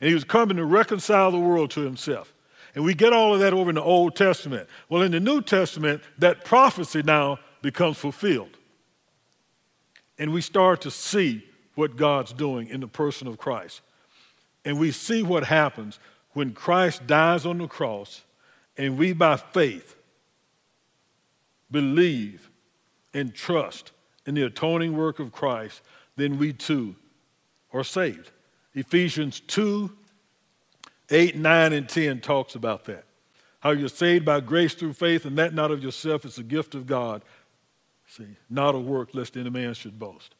and 0.00 0.08
he 0.08 0.14
was 0.14 0.24
coming 0.24 0.56
to 0.56 0.64
reconcile 0.64 1.30
the 1.30 1.38
world 1.38 1.70
to 1.72 1.80
himself. 1.80 2.34
And 2.74 2.84
we 2.84 2.94
get 2.94 3.12
all 3.12 3.34
of 3.34 3.40
that 3.40 3.52
over 3.52 3.70
in 3.70 3.76
the 3.76 3.82
Old 3.82 4.14
Testament. 4.14 4.68
Well, 4.88 5.02
in 5.02 5.12
the 5.12 5.20
New 5.20 5.42
Testament, 5.42 6.02
that 6.18 6.44
prophecy 6.44 7.02
now 7.02 7.38
becomes 7.62 7.96
fulfilled 7.96 8.58
and 10.18 10.32
we 10.32 10.40
start 10.40 10.80
to 10.82 10.90
see 10.90 11.44
what 11.74 11.96
God's 11.96 12.32
doing 12.32 12.68
in 12.68 12.80
the 12.80 12.88
person 12.88 13.28
of 13.28 13.38
Christ. 13.38 13.82
And 14.64 14.78
we 14.78 14.90
see 14.90 15.22
what 15.22 15.44
happens 15.44 15.98
when 16.32 16.52
Christ 16.52 17.06
dies 17.06 17.46
on 17.46 17.58
the 17.58 17.68
cross 17.68 18.22
and 18.76 18.98
we, 18.98 19.12
by 19.12 19.36
faith, 19.36 19.96
believe 21.70 22.50
and 23.14 23.34
trust 23.34 23.92
in 24.26 24.34
the 24.34 24.42
atoning 24.42 24.96
work 24.96 25.20
of 25.20 25.32
Christ, 25.32 25.82
then 26.16 26.38
we 26.38 26.52
too 26.52 26.96
are 27.72 27.84
saved. 27.84 28.30
Ephesians 28.78 29.40
2 29.40 29.90
8, 31.10 31.36
9, 31.36 31.72
and 31.72 31.88
10 31.88 32.20
talks 32.20 32.54
about 32.54 32.84
that. 32.84 33.04
How 33.60 33.70
you're 33.70 33.88
saved 33.88 34.26
by 34.26 34.40
grace 34.40 34.74
through 34.74 34.92
faith, 34.92 35.24
and 35.24 35.38
that 35.38 35.54
not 35.54 35.70
of 35.70 35.82
yourself, 35.82 36.26
it's 36.26 36.36
a 36.36 36.42
gift 36.42 36.74
of 36.74 36.86
God, 36.86 37.22
See, 38.08 38.36
not 38.48 38.74
a 38.74 38.78
work 38.78 39.14
lest 39.14 39.36
any 39.36 39.50
man 39.50 39.74
should 39.74 39.98
boast. 39.98 40.34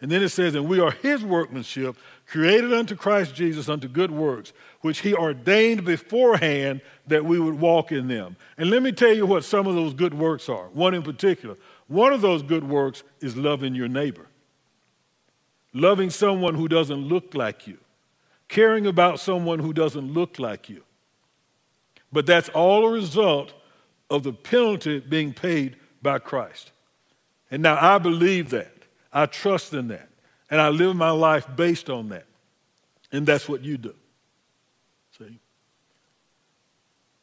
And 0.00 0.12
then 0.12 0.22
it 0.22 0.28
says, 0.28 0.54
and 0.54 0.68
we 0.68 0.78
are 0.78 0.92
his 0.92 1.24
workmanship, 1.24 1.96
created 2.26 2.72
unto 2.72 2.94
Christ 2.94 3.34
Jesus 3.34 3.68
unto 3.68 3.88
good 3.88 4.12
works, 4.12 4.52
which 4.80 5.00
he 5.00 5.12
ordained 5.12 5.84
beforehand 5.84 6.80
that 7.08 7.24
we 7.24 7.40
would 7.40 7.58
walk 7.58 7.90
in 7.90 8.06
them. 8.06 8.36
And 8.56 8.70
let 8.70 8.84
me 8.84 8.92
tell 8.92 9.12
you 9.12 9.26
what 9.26 9.42
some 9.42 9.66
of 9.66 9.74
those 9.74 9.94
good 9.94 10.14
works 10.14 10.48
are. 10.48 10.68
One 10.68 10.94
in 10.94 11.02
particular. 11.02 11.56
One 11.88 12.12
of 12.12 12.20
those 12.20 12.42
good 12.42 12.62
works 12.62 13.02
is 13.20 13.36
loving 13.36 13.74
your 13.74 13.88
neighbor, 13.88 14.26
loving 15.80 16.10
someone 16.10 16.54
who 16.54 16.68
doesn't 16.68 17.08
look 17.08 17.34
like 17.34 17.66
you, 17.66 17.78
caring 18.48 18.86
about 18.86 19.20
someone 19.20 19.58
who 19.58 19.72
doesn't 19.72 20.12
look 20.12 20.38
like 20.38 20.68
you. 20.68 20.82
But 22.12 22.26
that's 22.26 22.48
all 22.50 22.86
a 22.86 22.90
result 22.90 23.52
of 24.10 24.22
the 24.22 24.32
penalty 24.32 25.00
being 25.00 25.32
paid 25.32 25.76
by 26.00 26.18
Christ. 26.18 26.72
And 27.50 27.62
now 27.62 27.78
I 27.80 27.98
believe 27.98 28.50
that. 28.50 28.72
I 29.12 29.26
trust 29.26 29.72
in 29.74 29.88
that. 29.88 30.08
And 30.50 30.60
I 30.60 30.68
live 30.70 30.96
my 30.96 31.10
life 31.10 31.46
based 31.56 31.90
on 31.90 32.08
that. 32.10 32.26
And 33.12 33.26
that's 33.26 33.48
what 33.48 33.62
you 33.62 33.76
do. 33.76 33.94
See? 35.18 35.38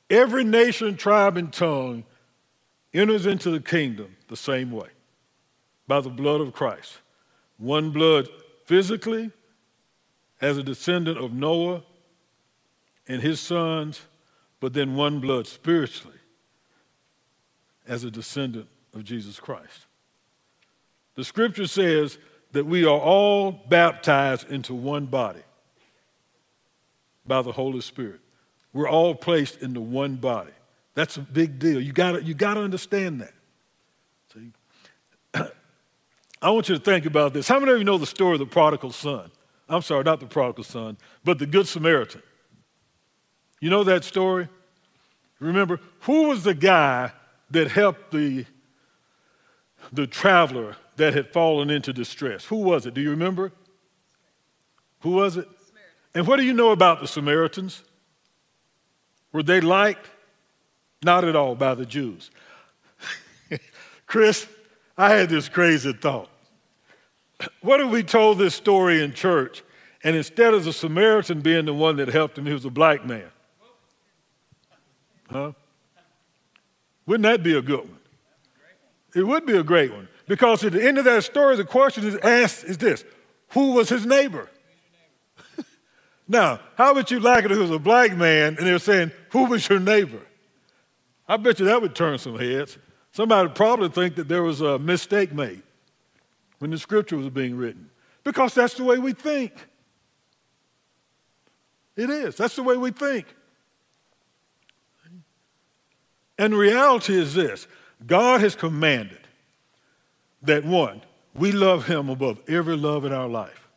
Every 0.09 0.43
nation, 0.43 0.95
tribe, 0.95 1.37
and 1.37 1.51
tongue 1.51 2.03
enters 2.93 3.25
into 3.25 3.49
the 3.49 3.59
kingdom 3.59 4.15
the 4.27 4.37
same 4.37 4.71
way 4.71 4.89
by 5.87 6.01
the 6.01 6.09
blood 6.09 6.41
of 6.41 6.53
Christ. 6.53 6.97
One 7.57 7.91
blood 7.91 8.27
physically, 8.65 9.31
as 10.41 10.57
a 10.57 10.63
descendant 10.63 11.17
of 11.17 11.33
Noah 11.33 11.83
and 13.07 13.21
his 13.21 13.39
sons, 13.39 14.01
but 14.59 14.73
then 14.73 14.95
one 14.95 15.19
blood 15.19 15.47
spiritually 15.47 16.17
as 17.87 18.03
a 18.03 18.11
descendant 18.11 18.67
of 18.93 19.03
Jesus 19.03 19.39
Christ. 19.39 19.85
The 21.15 21.23
scripture 21.23 21.67
says 21.67 22.17
that 22.51 22.65
we 22.65 22.83
are 22.83 22.99
all 22.99 23.51
baptized 23.51 24.49
into 24.51 24.73
one 24.73 25.05
body 25.05 25.43
by 27.25 27.41
the 27.41 27.51
Holy 27.51 27.81
Spirit. 27.81 28.19
We're 28.73 28.89
all 28.89 29.15
placed 29.15 29.61
into 29.61 29.79
one 29.79 30.15
body. 30.15 30.51
That's 30.95 31.17
a 31.17 31.21
big 31.21 31.59
deal. 31.59 31.79
You 31.79 31.93
got 31.93 32.23
you 32.25 32.33
to 32.33 32.47
understand 32.47 33.21
that. 33.21 33.33
See? 34.33 34.51
I 36.41 36.49
want 36.51 36.69
you 36.69 36.75
to 36.75 36.81
think 36.81 37.05
about 37.05 37.33
this. 37.33 37.47
How 37.47 37.59
many 37.59 37.71
of 37.71 37.77
you 37.77 37.83
know 37.83 37.97
the 37.97 38.05
story 38.05 38.33
of 38.33 38.39
the 38.39 38.45
prodigal 38.45 38.91
son? 38.91 39.31
I'm 39.67 39.81
sorry, 39.81 40.03
not 40.03 40.19
the 40.19 40.27
prodigal 40.27 40.63
son, 40.63 40.97
but 41.23 41.39
the 41.39 41.45
Good 41.45 41.67
Samaritan. 41.67 42.21
You 43.59 43.69
know 43.69 43.83
that 43.83 44.03
story? 44.03 44.47
Remember, 45.39 45.79
who 46.01 46.27
was 46.27 46.43
the 46.43 46.53
guy 46.53 47.11
that 47.51 47.71
helped 47.71 48.11
the, 48.11 48.45
the 49.91 50.07
traveler 50.07 50.75
that 50.97 51.13
had 51.13 51.31
fallen 51.31 51.69
into 51.69 51.93
distress. 51.93 52.45
Who 52.45 52.57
was 52.57 52.85
it? 52.85 52.93
Do 52.93 53.01
you 53.01 53.11
remember? 53.11 53.51
Who 55.01 55.11
was 55.11 55.37
it? 55.37 55.47
And 56.13 56.25
what 56.25 56.37
do 56.37 56.43
you 56.43 56.53
know 56.53 56.71
about 56.71 57.01
the 57.01 57.07
Samaritans? 57.07 57.83
Were 59.31 59.43
they 59.43 59.59
liked? 59.59 60.09
Not 61.03 61.25
at 61.25 61.35
all 61.35 61.55
by 61.55 61.75
the 61.75 61.85
Jews. 61.85 62.31
Chris, 64.07 64.47
I 64.97 65.13
had 65.13 65.29
this 65.29 65.49
crazy 65.49 65.93
thought. 65.93 66.29
What 67.61 67.81
if 67.81 67.89
we 67.89 68.01
told 68.01 68.37
this 68.37 68.55
story 68.55 69.03
in 69.03 69.13
church, 69.13 69.63
and 70.03 70.15
instead 70.15 70.53
of 70.53 70.63
the 70.63 70.71
Samaritan 70.71 71.41
being 71.41 71.65
the 71.65 71.73
one 71.73 71.97
that 71.97 72.07
helped 72.07 72.37
him, 72.37 72.45
he 72.45 72.53
was 72.53 72.63
a 72.63 72.69
black 72.69 73.05
man? 73.05 73.29
Huh? 75.29 75.51
Wouldn't 77.05 77.23
that 77.23 77.43
be 77.43 77.57
a 77.57 77.61
good 77.61 77.79
one? 77.79 77.99
It 79.15 79.23
would 79.23 79.45
be 79.45 79.57
a 79.57 79.63
great 79.63 79.91
one. 79.91 80.07
Because 80.27 80.63
at 80.63 80.73
the 80.73 80.85
end 80.85 80.97
of 80.97 81.05
that 81.05 81.23
story, 81.23 81.55
the 81.55 81.63
question 81.63 82.05
is 82.05 82.15
asked 82.17 82.63
is 82.63 82.77
this 82.77 83.03
Who 83.49 83.71
was 83.73 83.89
his 83.89 84.05
neighbor? 84.05 84.49
now, 86.27 86.59
how 86.75 86.93
would 86.93 87.11
you 87.11 87.19
like 87.19 87.45
it 87.45 87.51
if 87.51 87.57
it 87.57 87.61
was 87.61 87.71
a 87.71 87.79
black 87.79 88.15
man 88.15 88.55
and 88.57 88.67
they 88.67 88.71
were 88.71 88.79
saying, 88.79 89.11
Who 89.31 89.45
was 89.45 89.67
your 89.69 89.79
neighbor? 89.79 90.21
I 91.27 91.37
bet 91.37 91.59
you 91.59 91.65
that 91.65 91.81
would 91.81 91.95
turn 91.95 92.17
some 92.17 92.37
heads. 92.37 92.77
Somebody 93.15 93.47
would 93.47 93.55
probably 93.55 93.87
think 93.87 94.15
that 94.15 94.27
there 94.27 94.43
was 94.43 94.59
a 94.59 94.77
mistake 94.77 95.31
made 95.31 95.63
when 96.59 96.69
the 96.69 96.77
scripture 96.77 97.15
was 97.15 97.29
being 97.29 97.55
written. 97.55 97.89
Because 98.25 98.53
that's 98.53 98.73
the 98.73 98.83
way 98.83 98.97
we 98.97 99.13
think. 99.13 99.53
It 101.95 102.09
is. 102.09 102.35
That's 102.35 102.57
the 102.57 102.63
way 102.63 102.75
we 102.75 102.91
think. 102.91 103.33
And 106.37 106.53
reality 106.57 107.17
is 107.17 107.33
this 107.33 107.69
God 108.05 108.41
has 108.41 108.53
commanded 108.53 109.25
that 110.41 110.65
one, 110.65 111.01
we 111.33 111.53
love 111.53 111.85
him 111.85 112.09
above 112.09 112.41
every 112.49 112.75
love 112.75 113.05
in 113.05 113.13
our 113.13 113.29
life. 113.29 113.69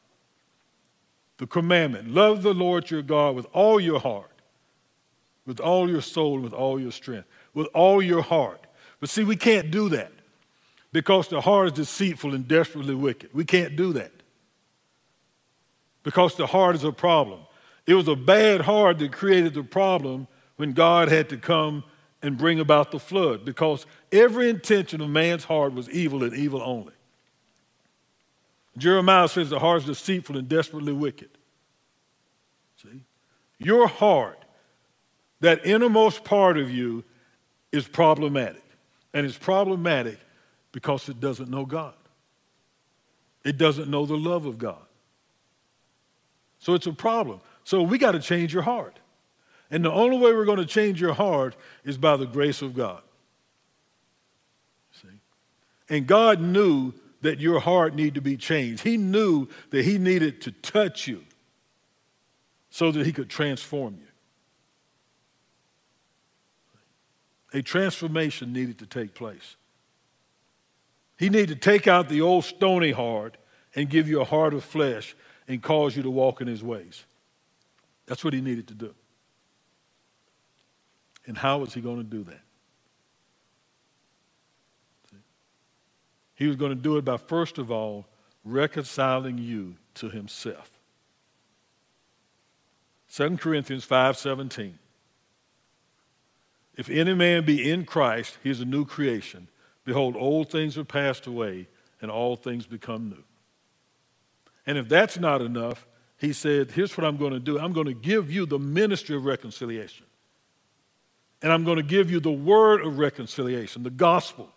The 1.37 1.47
commandment 1.47 2.11
love 2.11 2.43
the 2.43 2.55
Lord 2.55 2.91
your 2.91 3.03
God 3.03 3.37
with 3.37 3.47
all 3.53 3.79
your 3.79 4.01
heart, 4.01 4.33
with 5.47 5.61
all 5.61 5.89
your 5.89 6.03
soul, 6.03 6.41
with 6.41 6.53
all 6.53 6.81
your 6.81 6.91
strength, 6.91 7.29
with 7.55 7.69
all 7.73 8.03
your 8.03 8.23
heart. 8.23 8.65
But 9.01 9.09
see, 9.09 9.25
we 9.25 9.37
can't 9.37 9.71
do 9.71 9.89
that 9.91 10.13
because 10.93 11.29
the 11.29 11.41
heart 11.41 11.69
is 11.69 11.73
deceitful 11.73 12.35
and 12.35 12.47
desperately 12.49 12.95
wicked. 12.95 13.31
We 13.33 13.45
can't 13.45 13.77
do 13.77 13.93
that 13.95 14.13
because 16.03 16.37
the 16.37 16.47
heart 16.47 16.75
is 16.75 16.85
a 16.85 16.93
problem. 16.93 17.41
It 17.87 17.95
was 17.95 18.09
a 18.09 18.17
bad 18.17 18.63
heart 18.63 18.99
that 18.99 19.13
created 19.13 19.55
the 19.55 19.63
problem 19.63 20.27
when 20.57 20.73
God 20.73 21.09
had 21.09 21.29
to 21.31 21.37
come 21.37 21.85
and 22.23 22.37
bring 22.37 22.61
about 22.61 22.91
the 22.91 22.99
flood 22.99 23.45
because 23.45 23.87
every 24.11 24.51
intention 24.51 25.01
of 25.01 25.09
man's 25.09 25.45
heart 25.45 25.73
was 25.73 25.89
evil 25.91 26.25
and 26.25 26.35
evil 26.35 26.61
only. 26.63 26.93
Jeremiah 28.77 29.29
says 29.29 29.51
the 29.51 29.59
heart 29.59 29.83
is 29.83 29.87
deceitful 29.87 30.37
and 30.37 30.49
desperately 30.49 30.93
wicked. 30.93 31.31
See? 32.83 33.03
Your 33.59 33.89
heart, 33.89 34.45
that 35.41 35.65
innermost 35.67 36.25
part 36.25 36.59
of 36.59 36.71
you, 36.71 37.05
is 37.73 37.87
problematic. 37.87 38.63
And 39.15 39.27
it's 39.27 39.39
problematic 39.39 40.19
because 40.73 41.09
it 41.09 41.21
doesn't 41.21 41.51
know 41.51 41.65
God. 41.65 41.95
It 43.45 43.57
doesn't 43.57 43.89
know 43.89 44.05
the 44.05 44.17
love 44.17 44.47
of 44.47 44.59
God. 44.59 44.83
So 46.59 46.75
it's 46.75 46.87
a 46.87 46.93
problem. 46.93 47.41
So 47.65 47.83
we 47.83 47.99
got 47.99 48.13
to 48.13 48.21
change 48.21 48.53
your 48.53 48.63
heart. 48.63 48.99
And 49.71 49.85
the 49.85 49.93
only 49.93 50.17
way 50.17 50.33
we're 50.33 50.45
going 50.45 50.59
to 50.59 50.67
change 50.67 51.01
your 51.01 51.15
heart 51.15 51.55
is 51.85 51.99
by 51.99 52.17
the 52.17 52.27
grace 52.27 52.63
of 52.63 52.75
God. 52.75 53.03
See? 54.93 55.09
And 55.89 56.07
God 56.07 56.41
knew 56.41 56.93
that 57.21 57.41
your 57.41 57.61
heart 57.61 57.95
needed 57.95 58.15
to 58.15 58.21
be 58.21 58.37
changed. 58.37 58.83
He 58.83 58.97
knew 58.97 59.49
that 59.71 59.85
He 59.85 59.99
needed 59.99 60.41
to 60.43 60.53
touch 60.53 61.07
you 61.07 61.25
so 62.71 62.91
that 62.93 63.05
He 63.05 63.13
could 63.13 63.29
transform 63.29 63.99
you. 64.01 64.08
A 67.53 67.63
transformation 67.63 68.53
needed 68.53 68.79
to 68.79 68.87
take 68.87 69.15
place. 69.15 69.57
He 71.19 71.31
needed 71.31 71.49
to 71.49 71.57
take 71.71 71.89
out 71.89 72.09
the 72.09 72.21
old 72.21 72.45
stony 72.45 72.93
heart 72.93 73.37
and 73.75 73.89
give 73.89 74.09
you 74.09 74.21
a 74.21 74.25
heart 74.25 74.55
of 74.55 74.65
flesh 74.65 75.17
and 75.47 75.63
cause 75.63 75.97
you 75.97 76.03
to 76.03 76.11
walk 76.11 76.41
in 76.41 76.47
His 76.47 76.63
ways. 76.63 77.05
That's 78.07 78.23
what 78.23 78.35
He 78.35 78.41
needed 78.41 78.69
to 78.69 78.75
do. 78.75 78.95
And 81.27 81.37
how 81.37 81.59
was 81.59 81.75
He 81.75 81.81
going 81.81 81.99
to 81.99 82.05
do 82.05 82.25
that? 82.25 82.41
He 86.39 86.47
was 86.47 86.55
going 86.55 86.71
to 86.71 86.81
do 86.81 86.99
it 86.99 87.05
by, 87.05 87.17
first 87.17 87.59
of 87.59 87.73
all, 87.73 88.07
reconciling 88.45 89.39
you 89.39 89.75
to 89.95 90.09
himself. 90.09 90.71
2 93.11 93.39
Corinthians 93.39 93.85
5:17. 93.85 94.75
If 96.79 96.89
any 96.89 97.13
man 97.13 97.45
be 97.45 97.71
in 97.71 97.85
Christ, 97.85 98.39
he 98.43 98.49
is 98.49 98.63
a 98.63 98.65
new 98.65 98.87
creation. 98.87 99.49
Behold, 99.85 100.17
old 100.17 100.51
things 100.51 100.79
are 100.79 100.85
passed 100.85 101.27
away, 101.27 101.69
and 102.01 102.11
all 102.11 102.37
things 102.37 102.67
become 102.67 103.11
new. 103.11 103.25
And 104.67 104.79
if 104.79 104.89
that's 104.89 105.19
not 105.19 105.43
enough, 105.43 105.87
he 106.17 106.33
said, 106.33 106.71
Here's 106.71 106.97
what 106.97 107.05
I'm 107.05 107.19
going 107.19 107.33
to 107.33 107.41
do 107.41 107.59
I'm 107.59 107.75
going 107.75 107.89
to 107.89 107.95
give 107.95 108.31
you 108.31 108.47
the 108.47 108.59
ministry 108.59 109.17
of 109.17 109.27
reconciliation. 109.27 110.07
And 111.43 111.53
I'm 111.53 111.65
going 111.65 111.77
to 111.77 111.83
give 111.83 112.11
you 112.11 112.19
the 112.19 112.33
word 112.33 112.81
of 112.81 112.99
reconciliation, 112.99 113.83
the 113.83 113.91
gospel 113.91 114.51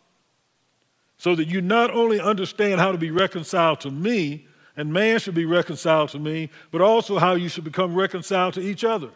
so 1.22 1.36
that 1.36 1.48
you 1.48 1.62
not 1.62 1.92
only 1.92 2.20
understand 2.20 2.82
how 2.82 2.92
to 2.92 2.98
be 2.98 3.12
reconciled 3.12 3.80
to 3.80 3.92
me, 3.92 4.48
and 4.76 4.92
man 4.92 5.20
should 5.20 5.36
be 5.36 5.46
reconciled 5.46 6.10
to 6.10 6.18
me, 6.18 6.50
but 6.72 6.82
also 6.82 7.20
how 7.20 7.36
you 7.36 7.48
should 7.48 7.64
become 7.64 7.94
reconciled 7.94 8.56
to 8.56 8.60
each 8.60 8.84
other. 8.84 9.12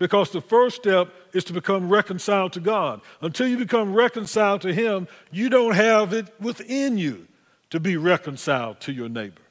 Because 0.00 0.30
the 0.30 0.40
first 0.40 0.74
step 0.74 1.14
is 1.32 1.44
to 1.44 1.52
become 1.52 1.88
reconciled 1.88 2.52
to 2.54 2.60
God. 2.60 3.02
Until 3.20 3.46
you 3.46 3.56
become 3.56 3.94
reconciled 3.94 4.62
to 4.62 4.72
Him, 4.72 5.06
you 5.30 5.48
don't 5.48 5.74
have 5.74 6.12
it 6.12 6.26
within 6.40 6.98
you 6.98 7.28
to 7.68 7.78
be 7.78 7.96
reconciled 7.96 8.80
to 8.80 8.92
your 8.92 9.08
neighbor. 9.08 9.42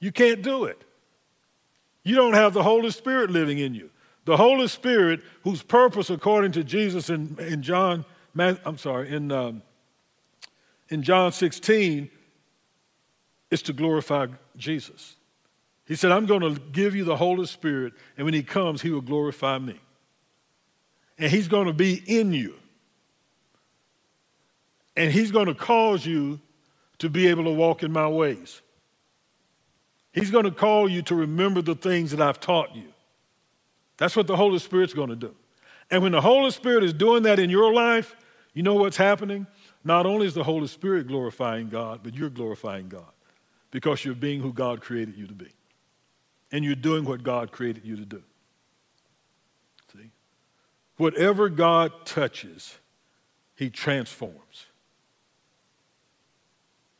You 0.00 0.10
can't 0.10 0.42
do 0.42 0.64
it. 0.64 0.82
You 2.02 2.16
don't 2.16 2.32
have 2.32 2.54
the 2.54 2.64
Holy 2.64 2.90
Spirit 2.90 3.30
living 3.30 3.58
in 3.58 3.74
you. 3.74 3.90
The 4.24 4.36
Holy 4.36 4.66
Spirit, 4.66 5.20
whose 5.44 5.62
purpose, 5.62 6.10
according 6.10 6.52
to 6.52 6.64
Jesus 6.64 7.08
in, 7.08 7.36
in 7.38 7.62
John, 7.62 8.04
I'm 8.36 8.78
sorry, 8.78 9.14
in 9.14 9.30
um, 9.30 9.62
in 10.88 11.02
John 11.02 11.32
16 11.32 12.10
is 13.50 13.62
to 13.62 13.72
glorify 13.72 14.26
Jesus. 14.56 15.16
He 15.86 15.96
said, 15.96 16.12
I'm 16.12 16.26
going 16.26 16.42
to 16.42 16.60
give 16.60 16.94
you 16.94 17.04
the 17.04 17.16
Holy 17.16 17.46
Spirit, 17.46 17.92
and 18.16 18.24
when 18.24 18.34
He 18.34 18.42
comes, 18.42 18.82
He 18.82 18.90
will 18.90 19.00
glorify 19.00 19.58
me. 19.58 19.80
And 21.18 21.30
He's 21.30 21.48
going 21.48 21.66
to 21.66 21.72
be 21.72 22.02
in 22.06 22.32
you. 22.32 22.54
And 24.96 25.12
He's 25.12 25.30
going 25.30 25.46
to 25.46 25.54
cause 25.54 26.06
you 26.06 26.40
to 26.98 27.10
be 27.10 27.26
able 27.26 27.44
to 27.44 27.50
walk 27.50 27.82
in 27.82 27.92
my 27.92 28.06
ways. 28.06 28.62
He's 30.12 30.30
going 30.30 30.44
to 30.44 30.50
call 30.50 30.88
you 30.88 31.02
to 31.02 31.14
remember 31.14 31.62
the 31.62 31.74
things 31.74 32.10
that 32.10 32.20
I've 32.20 32.38
taught 32.38 32.76
you. 32.76 32.92
That's 33.96 34.14
what 34.14 34.26
the 34.26 34.36
Holy 34.36 34.58
Spirit's 34.58 34.94
going 34.94 35.08
to 35.08 35.16
do. 35.16 35.34
And 35.90 36.02
when 36.02 36.12
the 36.12 36.20
Holy 36.20 36.50
Spirit 36.50 36.84
is 36.84 36.92
doing 36.92 37.24
that 37.24 37.38
in 37.38 37.50
your 37.50 37.72
life, 37.72 38.16
you 38.54 38.62
know 38.62 38.74
what's 38.74 38.96
happening? 38.96 39.46
Not 39.84 40.06
only 40.06 40.26
is 40.26 40.34
the 40.34 40.44
Holy 40.44 40.66
Spirit 40.66 41.08
glorifying 41.08 41.68
God, 41.68 42.00
but 42.02 42.14
you're 42.14 42.30
glorifying 42.30 42.88
God 42.88 43.10
because 43.70 44.04
you're 44.04 44.14
being 44.14 44.40
who 44.40 44.52
God 44.52 44.80
created 44.80 45.16
you 45.16 45.26
to 45.26 45.34
be. 45.34 45.48
And 46.52 46.64
you're 46.64 46.74
doing 46.74 47.04
what 47.04 47.22
God 47.22 47.50
created 47.50 47.84
you 47.84 47.96
to 47.96 48.04
do. 48.04 48.22
See? 49.92 50.10
Whatever 50.98 51.48
God 51.48 51.92
touches, 52.04 52.78
He 53.56 53.70
transforms. 53.70 54.66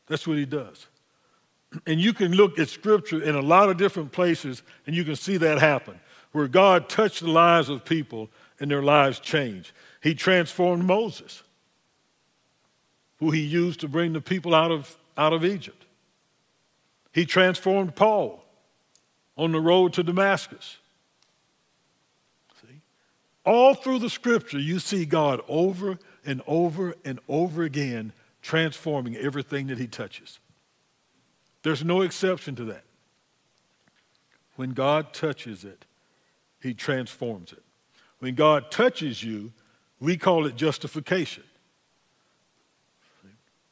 That's 0.07 0.27
what 0.27 0.37
He 0.37 0.45
does. 0.45 0.87
And 1.87 2.01
you 2.01 2.13
can 2.13 2.33
look 2.33 2.59
at 2.59 2.67
Scripture 2.67 3.21
in 3.21 3.35
a 3.35 3.41
lot 3.41 3.69
of 3.69 3.77
different 3.77 4.11
places 4.11 4.61
and 4.85 4.95
you 4.95 5.03
can 5.03 5.15
see 5.15 5.37
that 5.37 5.59
happen, 5.59 5.99
where 6.31 6.47
God 6.47 6.89
touched 6.89 7.21
the 7.21 7.29
lives 7.29 7.69
of 7.69 7.85
people 7.85 8.29
and 8.59 8.69
their 8.69 8.83
lives 8.83 9.19
changed. 9.19 9.71
He 10.01 10.13
transformed 10.13 10.83
Moses 10.83 11.43
who 13.23 13.31
he 13.31 13.39
used 13.39 13.79
to 13.79 13.87
bring 13.87 14.11
the 14.11 14.19
people 14.19 14.53
out 14.53 14.69
of, 14.69 14.97
out 15.17 15.31
of 15.31 15.45
Egypt. 15.45 15.85
He 17.13 17.25
transformed 17.25 17.95
Paul 17.95 18.42
on 19.37 19.51
the 19.51 19.59
road 19.59 19.93
to 19.93 20.03
Damascus. 20.03 20.77
See? 22.61 22.81
All 23.45 23.73
through 23.73 23.99
the 23.99 24.09
scripture, 24.09 24.59
you 24.59 24.79
see 24.79 25.05
God 25.05 25.41
over 25.47 25.97
and 26.25 26.41
over 26.47 26.95
and 27.03 27.19
over 27.27 27.63
again 27.63 28.13
transforming 28.41 29.15
everything 29.15 29.67
that 29.67 29.77
he 29.77 29.87
touches. 29.87 30.39
There's 31.63 31.83
no 31.83 32.01
exception 32.01 32.55
to 32.55 32.65
that. 32.65 32.83
When 34.55 34.71
God 34.71 35.13
touches 35.13 35.63
it, 35.63 35.85
he 36.61 36.73
transforms 36.73 37.53
it. 37.53 37.63
When 38.19 38.35
God 38.35 38.69
touches 38.69 39.23
you, 39.23 39.51
we 39.99 40.17
call 40.17 40.45
it 40.45 40.55
justification 40.55 41.43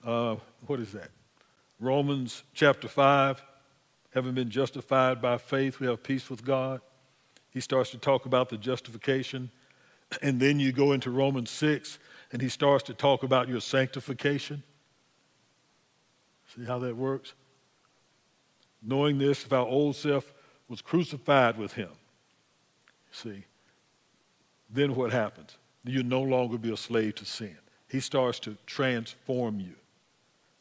uh, 0.06 0.36
what 0.68 0.80
is 0.80 0.92
that? 0.94 1.10
Romans 1.80 2.44
chapter 2.54 2.88
5, 2.88 3.42
having 4.12 4.34
been 4.34 4.50
justified 4.50 5.22
by 5.22 5.38
faith, 5.38 5.80
we 5.80 5.88
have 5.88 6.04
peace 6.04 6.30
with 6.30 6.46
God. 6.46 6.82
He 7.50 7.60
starts 7.60 7.90
to 7.92 7.98
talk 7.98 8.26
about 8.26 8.50
the 8.50 8.58
justification. 8.58 9.52
And 10.22 10.40
then 10.40 10.60
you 10.60 10.72
go 10.72 10.92
into 10.92 11.10
Romans 11.10 11.50
6, 11.52 11.98
and 12.32 12.42
he 12.42 12.50
starts 12.50 12.84
to 12.86 12.94
talk 12.94 13.24
about 13.24 13.48
your 13.48 13.62
sanctification. 13.62 14.64
See 16.56 16.66
how 16.66 16.80
that 16.80 16.98
works? 16.98 17.34
Knowing 18.82 19.18
this, 19.18 19.46
if 19.46 19.54
our 19.54 19.66
old 19.66 19.96
self 19.96 20.34
was 20.68 20.82
crucified 20.82 21.58
with 21.58 21.74
him, 21.74 21.90
see, 23.12 23.46
then 24.70 24.96
what 24.96 25.12
happens? 25.12 25.58
You 25.86 26.04
no 26.04 26.22
longer 26.22 26.58
be 26.58 26.72
a 26.72 26.78
slave 26.78 27.16
to 27.16 27.26
sin. 27.26 27.58
He 27.88 28.00
starts 28.00 28.40
to 28.42 28.58
transform 28.66 29.60
you 29.60 29.76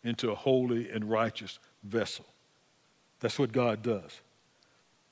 into 0.02 0.30
a 0.30 0.34
holy 0.34 0.90
and 0.90 1.10
righteous 1.10 1.58
vessel. 1.84 2.24
That's 3.20 3.38
what 3.38 3.52
God 3.52 3.82
does. 3.82 4.20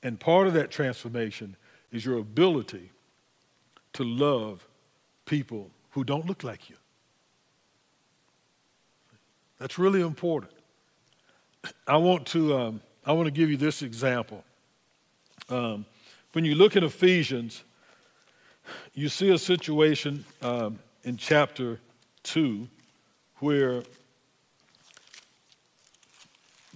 And 0.01 0.19
part 0.19 0.47
of 0.47 0.53
that 0.53 0.71
transformation 0.71 1.55
is 1.91 2.05
your 2.05 2.17
ability 2.17 2.91
to 3.93 4.03
love 4.03 4.67
people 5.25 5.69
who 5.91 6.03
don't 6.03 6.25
look 6.25 6.43
like 6.43 6.69
you. 6.69 6.75
That's 9.59 9.77
really 9.77 10.01
important. 10.01 10.53
I 11.87 11.97
want 11.97 12.25
to, 12.27 12.57
um, 12.57 12.81
I 13.05 13.11
want 13.11 13.27
to 13.27 13.31
give 13.31 13.49
you 13.49 13.57
this 13.57 13.81
example. 13.81 14.43
Um, 15.49 15.85
when 16.31 16.45
you 16.45 16.55
look 16.55 16.75
in 16.75 16.83
Ephesians, 16.83 17.63
you 18.93 19.09
see 19.09 19.29
a 19.31 19.37
situation 19.37 20.23
um, 20.41 20.79
in 21.03 21.17
chapter 21.17 21.79
2 22.23 22.67
where 23.39 23.83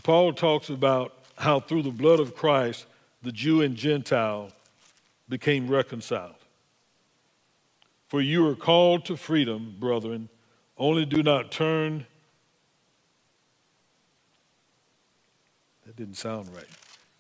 Paul 0.02 0.34
talks 0.34 0.70
about 0.70 1.23
how 1.44 1.60
through 1.60 1.84
the 1.84 1.92
blood 1.92 2.20
of 2.20 2.36
Christ, 2.36 2.86
the 3.22 3.32
Jew 3.32 3.62
and 3.62 3.76
Gentile 3.76 4.52
became 5.30 5.68
reconciled. 5.68 6.36
For 8.08 8.22
you 8.22 8.48
are 8.48 8.56
called 8.56 9.06
to 9.06 9.18
freedom, 9.18 9.76
brethren, 9.80 10.30
only 10.78 11.06
do 11.06 11.24
not 11.24 11.52
turn. 11.52 12.06
That 15.86 15.96
didn't 15.96 16.16
sound 16.16 16.54
right. 16.56 16.66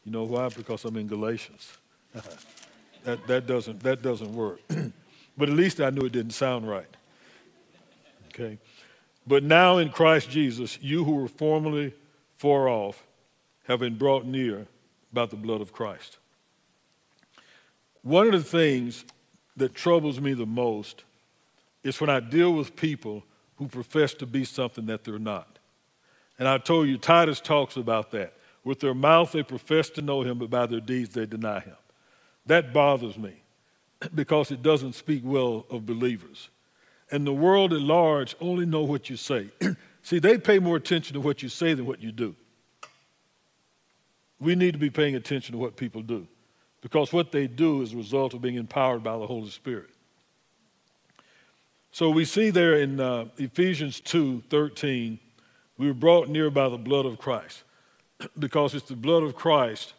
You 0.05 0.11
know 0.11 0.23
why? 0.23 0.49
Because 0.49 0.85
I'm 0.85 0.97
in 0.97 1.07
Galatians. 1.07 1.77
that, 3.03 3.25
that, 3.27 3.47
doesn't, 3.47 3.81
that 3.81 4.01
doesn't 4.01 4.33
work. 4.33 4.59
but 5.37 5.49
at 5.49 5.55
least 5.55 5.81
I 5.81 5.89
knew 5.89 6.05
it 6.05 6.11
didn't 6.11 6.31
sound 6.31 6.67
right. 6.67 6.97
Okay? 8.27 8.57
But 9.25 9.43
now 9.43 9.77
in 9.77 9.89
Christ 9.89 10.29
Jesus, 10.29 10.77
you 10.81 11.03
who 11.03 11.15
were 11.15 11.27
formerly 11.27 11.93
far 12.35 12.67
off 12.67 13.05
have 13.63 13.79
been 13.79 13.97
brought 13.97 14.25
near 14.25 14.67
by 15.11 15.25
the 15.25 15.35
blood 15.35 15.61
of 15.61 15.71
Christ. 15.71 16.17
One 18.01 18.27
of 18.27 18.33
the 18.33 18.49
things 18.49 19.05
that 19.55 19.73
troubles 19.73 20.19
me 20.19 20.33
the 20.33 20.45
most 20.45 21.03
is 21.83 21.99
when 22.01 22.09
I 22.09 22.19
deal 22.19 22.53
with 22.53 22.75
people 22.75 23.23
who 23.57 23.67
profess 23.67 24.13
to 24.15 24.25
be 24.25 24.43
something 24.45 24.85
that 24.87 25.03
they're 25.03 25.19
not. 25.19 25.59
And 26.39 26.47
I 26.47 26.57
told 26.57 26.87
you, 26.87 26.97
Titus 26.97 27.39
talks 27.39 27.77
about 27.77 28.11
that. 28.11 28.33
With 28.63 28.79
their 28.79 28.93
mouth, 28.93 29.31
they 29.31 29.43
profess 29.43 29.89
to 29.91 30.01
know 30.01 30.23
him, 30.23 30.39
but 30.39 30.49
by 30.49 30.65
their 30.65 30.79
deeds, 30.79 31.13
they 31.13 31.25
deny 31.25 31.59
him. 31.59 31.75
That 32.45 32.73
bothers 32.73 33.17
me 33.17 33.43
because 34.15 34.51
it 34.51 34.61
doesn't 34.63 34.93
speak 34.93 35.21
well 35.23 35.65
of 35.69 35.85
believers. 35.85 36.49
And 37.11 37.27
the 37.27 37.33
world 37.33 37.73
at 37.73 37.81
large 37.81 38.35
only 38.41 38.65
know 38.65 38.81
what 38.81 39.09
you 39.09 39.17
say. 39.17 39.47
See, 40.01 40.19
they 40.19 40.37
pay 40.37 40.59
more 40.59 40.75
attention 40.75 41.13
to 41.13 41.21
what 41.21 41.43
you 41.43 41.49
say 41.49 41.73
than 41.73 41.85
what 41.85 42.01
you 42.01 42.11
do. 42.11 42.35
We 44.43 44.55
need 44.55 44.73
to 44.73 44.77
be 44.77 44.89
paying 44.89 45.15
attention 45.15 45.53
to 45.53 45.57
what 45.57 45.77
people 45.77 46.01
do 46.01 46.27
because 46.81 47.13
what 47.13 47.31
they 47.31 47.47
do 47.47 47.81
is 47.81 47.93
a 47.93 47.97
result 47.97 48.33
of 48.33 48.41
being 48.41 48.55
empowered 48.55 49.01
by 49.01 49.17
the 49.17 49.25
Holy 49.25 49.49
Spirit. 49.49 49.89
So 51.91 52.09
we 52.09 52.25
see 52.25 52.49
there 52.49 52.75
in 52.75 52.99
uh, 52.99 53.25
Ephesians 53.37 54.01
2 54.01 54.43
13, 54.49 55.17
we 55.77 55.87
were 55.87 55.93
brought 55.93 56.27
near 56.27 56.49
by 56.49 56.67
the 56.67 56.77
blood 56.77 57.05
of 57.05 57.17
Christ 57.17 57.63
because 58.39 58.75
it's 58.75 58.89
the 58.89 58.97
blood 58.97 59.23
of 59.23 59.33
Christ 59.33 59.93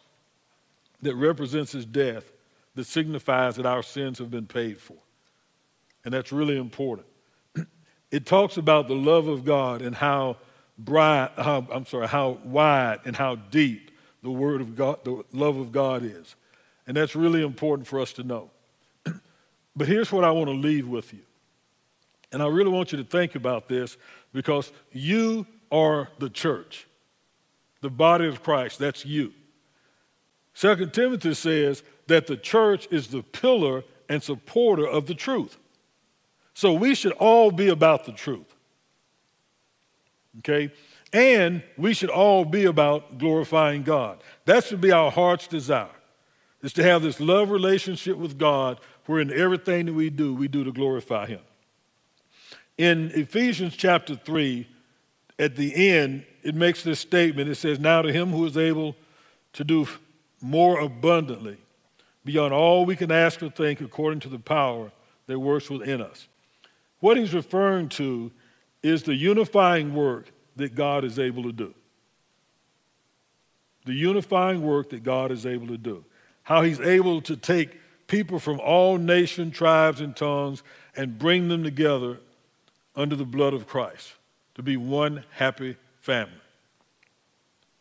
that 1.01 1.15
represents 1.15 1.71
his 1.71 1.85
death 1.85 2.31
that 2.75 2.85
signifies 2.85 3.55
that 3.55 3.65
our 3.65 3.81
sins 3.81 4.19
have 4.19 4.29
been 4.29 4.45
paid 4.45 4.79
for. 4.79 4.97
And 6.03 6.13
that's 6.13 6.31
really 6.31 6.57
important. 6.57 7.07
It 8.11 8.25
talks 8.27 8.55
about 8.55 8.87
the 8.87 8.95
love 8.95 9.27
of 9.27 9.43
God 9.43 9.81
and 9.81 9.95
how 9.95 10.37
bright, 10.77 11.31
how, 11.35 11.67
I'm 11.71 11.85
sorry, 11.85 12.07
how 12.07 12.37
wide 12.43 12.99
and 13.03 13.15
how 13.15 13.35
deep 13.35 13.91
the 14.25 14.31
word 14.31 14.59
of 14.59 14.75
God, 14.75 15.03
the 15.03 15.23
love 15.31 15.57
of 15.57 15.71
God 15.71 16.03
is. 16.03 16.35
And 16.87 16.97
that's 16.97 17.15
really 17.15 17.43
important 17.43 17.87
for 17.87 17.99
us 17.99 18.11
to 18.13 18.23
know. 18.23 18.49
but 19.75 19.87
here's 19.87 20.11
what 20.11 20.23
I 20.23 20.31
want 20.31 20.47
to 20.47 20.55
leave 20.55 20.87
with 20.87 21.13
you. 21.13 21.21
And 22.31 22.41
I 22.41 22.47
really 22.47 22.71
want 22.71 22.91
you 22.91 22.97
to 22.97 23.03
think 23.03 23.35
about 23.35 23.69
this 23.69 23.97
because 24.33 24.71
you 24.91 25.45
are 25.71 26.09
the 26.17 26.29
church, 26.29 26.87
the 27.81 27.91
body 27.91 28.27
of 28.27 28.41
Christ. 28.41 28.79
That's 28.79 29.05
you. 29.05 29.31
Second 30.55 30.91
Timothy 30.91 31.35
says 31.35 31.83
that 32.07 32.25
the 32.25 32.35
church 32.35 32.87
is 32.89 33.07
the 33.07 33.21
pillar 33.21 33.83
and 34.09 34.23
supporter 34.23 34.87
of 34.87 35.05
the 35.05 35.13
truth. 35.13 35.57
So 36.55 36.73
we 36.73 36.95
should 36.95 37.11
all 37.13 37.51
be 37.51 37.69
about 37.69 38.05
the 38.05 38.11
truth. 38.11 38.55
Okay? 40.39 40.71
And 41.13 41.63
we 41.77 41.93
should 41.93 42.09
all 42.09 42.45
be 42.45 42.65
about 42.65 43.17
glorifying 43.17 43.83
God. 43.83 44.21
That 44.45 44.63
should 44.63 44.81
be 44.81 44.91
our 44.91 45.11
heart's 45.11 45.47
desire, 45.47 45.87
is 46.61 46.73
to 46.73 46.83
have 46.83 47.01
this 47.01 47.19
love 47.19 47.51
relationship 47.51 48.17
with 48.17 48.37
God 48.37 48.79
where 49.05 49.19
in 49.19 49.31
everything 49.31 49.85
that 49.85 49.93
we 49.93 50.09
do, 50.09 50.33
we 50.33 50.47
do 50.47 50.63
to 50.63 50.71
glorify 50.71 51.27
Him. 51.27 51.41
In 52.77 53.11
Ephesians 53.13 53.75
chapter 53.75 54.15
3, 54.15 54.67
at 55.39 55.55
the 55.55 55.89
end, 55.89 56.25
it 56.43 56.55
makes 56.55 56.83
this 56.83 56.99
statement. 56.99 57.49
It 57.49 57.55
says, 57.55 57.79
Now 57.79 58.01
to 58.01 58.11
him 58.11 58.29
who 58.29 58.45
is 58.45 58.57
able 58.57 58.95
to 59.53 59.63
do 59.63 59.87
more 60.41 60.79
abundantly, 60.79 61.57
beyond 62.23 62.53
all 62.53 62.85
we 62.85 62.95
can 62.95 63.11
ask 63.11 63.41
or 63.41 63.49
think, 63.49 63.81
according 63.81 64.19
to 64.21 64.29
the 64.29 64.39
power 64.39 64.91
that 65.27 65.39
works 65.39 65.69
within 65.69 66.01
us. 66.01 66.27
What 66.99 67.17
he's 67.17 67.33
referring 67.33 67.89
to 67.89 68.31
is 68.83 69.03
the 69.03 69.15
unifying 69.15 69.93
work 69.95 70.31
that 70.55 70.75
God 70.75 71.03
is 71.03 71.19
able 71.19 71.43
to 71.43 71.51
do. 71.51 71.73
The 73.85 73.93
unifying 73.93 74.61
work 74.63 74.89
that 74.89 75.03
God 75.03 75.31
is 75.31 75.45
able 75.45 75.67
to 75.67 75.77
do. 75.77 76.03
How 76.43 76.61
he's 76.61 76.79
able 76.79 77.21
to 77.21 77.35
take 77.35 77.79
people 78.07 78.39
from 78.39 78.59
all 78.59 78.97
nations, 78.97 79.55
tribes, 79.55 80.01
and 80.01 80.15
tongues 80.15 80.63
and 80.95 81.17
bring 81.17 81.47
them 81.47 81.63
together 81.63 82.19
under 82.95 83.15
the 83.15 83.25
blood 83.25 83.53
of 83.53 83.67
Christ 83.67 84.13
to 84.55 84.63
be 84.63 84.77
one 84.77 85.23
happy 85.31 85.75
family. 85.99 86.33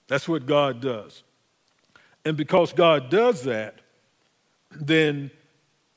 That's 0.08 0.28
what 0.28 0.46
God 0.46 0.80
does. 0.80 1.22
And 2.24 2.36
because 2.36 2.72
God 2.72 3.10
does 3.10 3.42
that, 3.44 3.80
then 4.70 5.30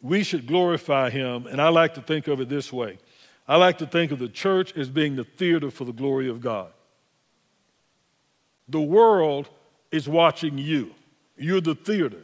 we 0.01 0.23
should 0.23 0.45
glorify 0.45 1.09
Him. 1.09 1.47
And 1.47 1.61
I 1.61 1.69
like 1.69 1.95
to 1.95 2.01
think 2.01 2.27
of 2.27 2.39
it 2.39 2.49
this 2.49 2.71
way 2.71 2.97
I 3.47 3.55
like 3.55 3.77
to 3.77 3.86
think 3.86 4.12
of 4.12 4.19
the 4.19 4.27
church 4.27 4.75
as 4.75 4.89
being 4.89 5.15
the 5.15 5.23
theater 5.23 5.71
for 5.71 5.86
the 5.86 5.93
glory 5.93 6.29
of 6.29 6.41
God. 6.41 6.71
The 8.67 8.81
world 8.81 9.47
is 9.91 10.10
watching 10.10 10.57
you. 10.57 10.93
You're 11.38 11.62
the 11.62 11.75
theater. 11.75 12.23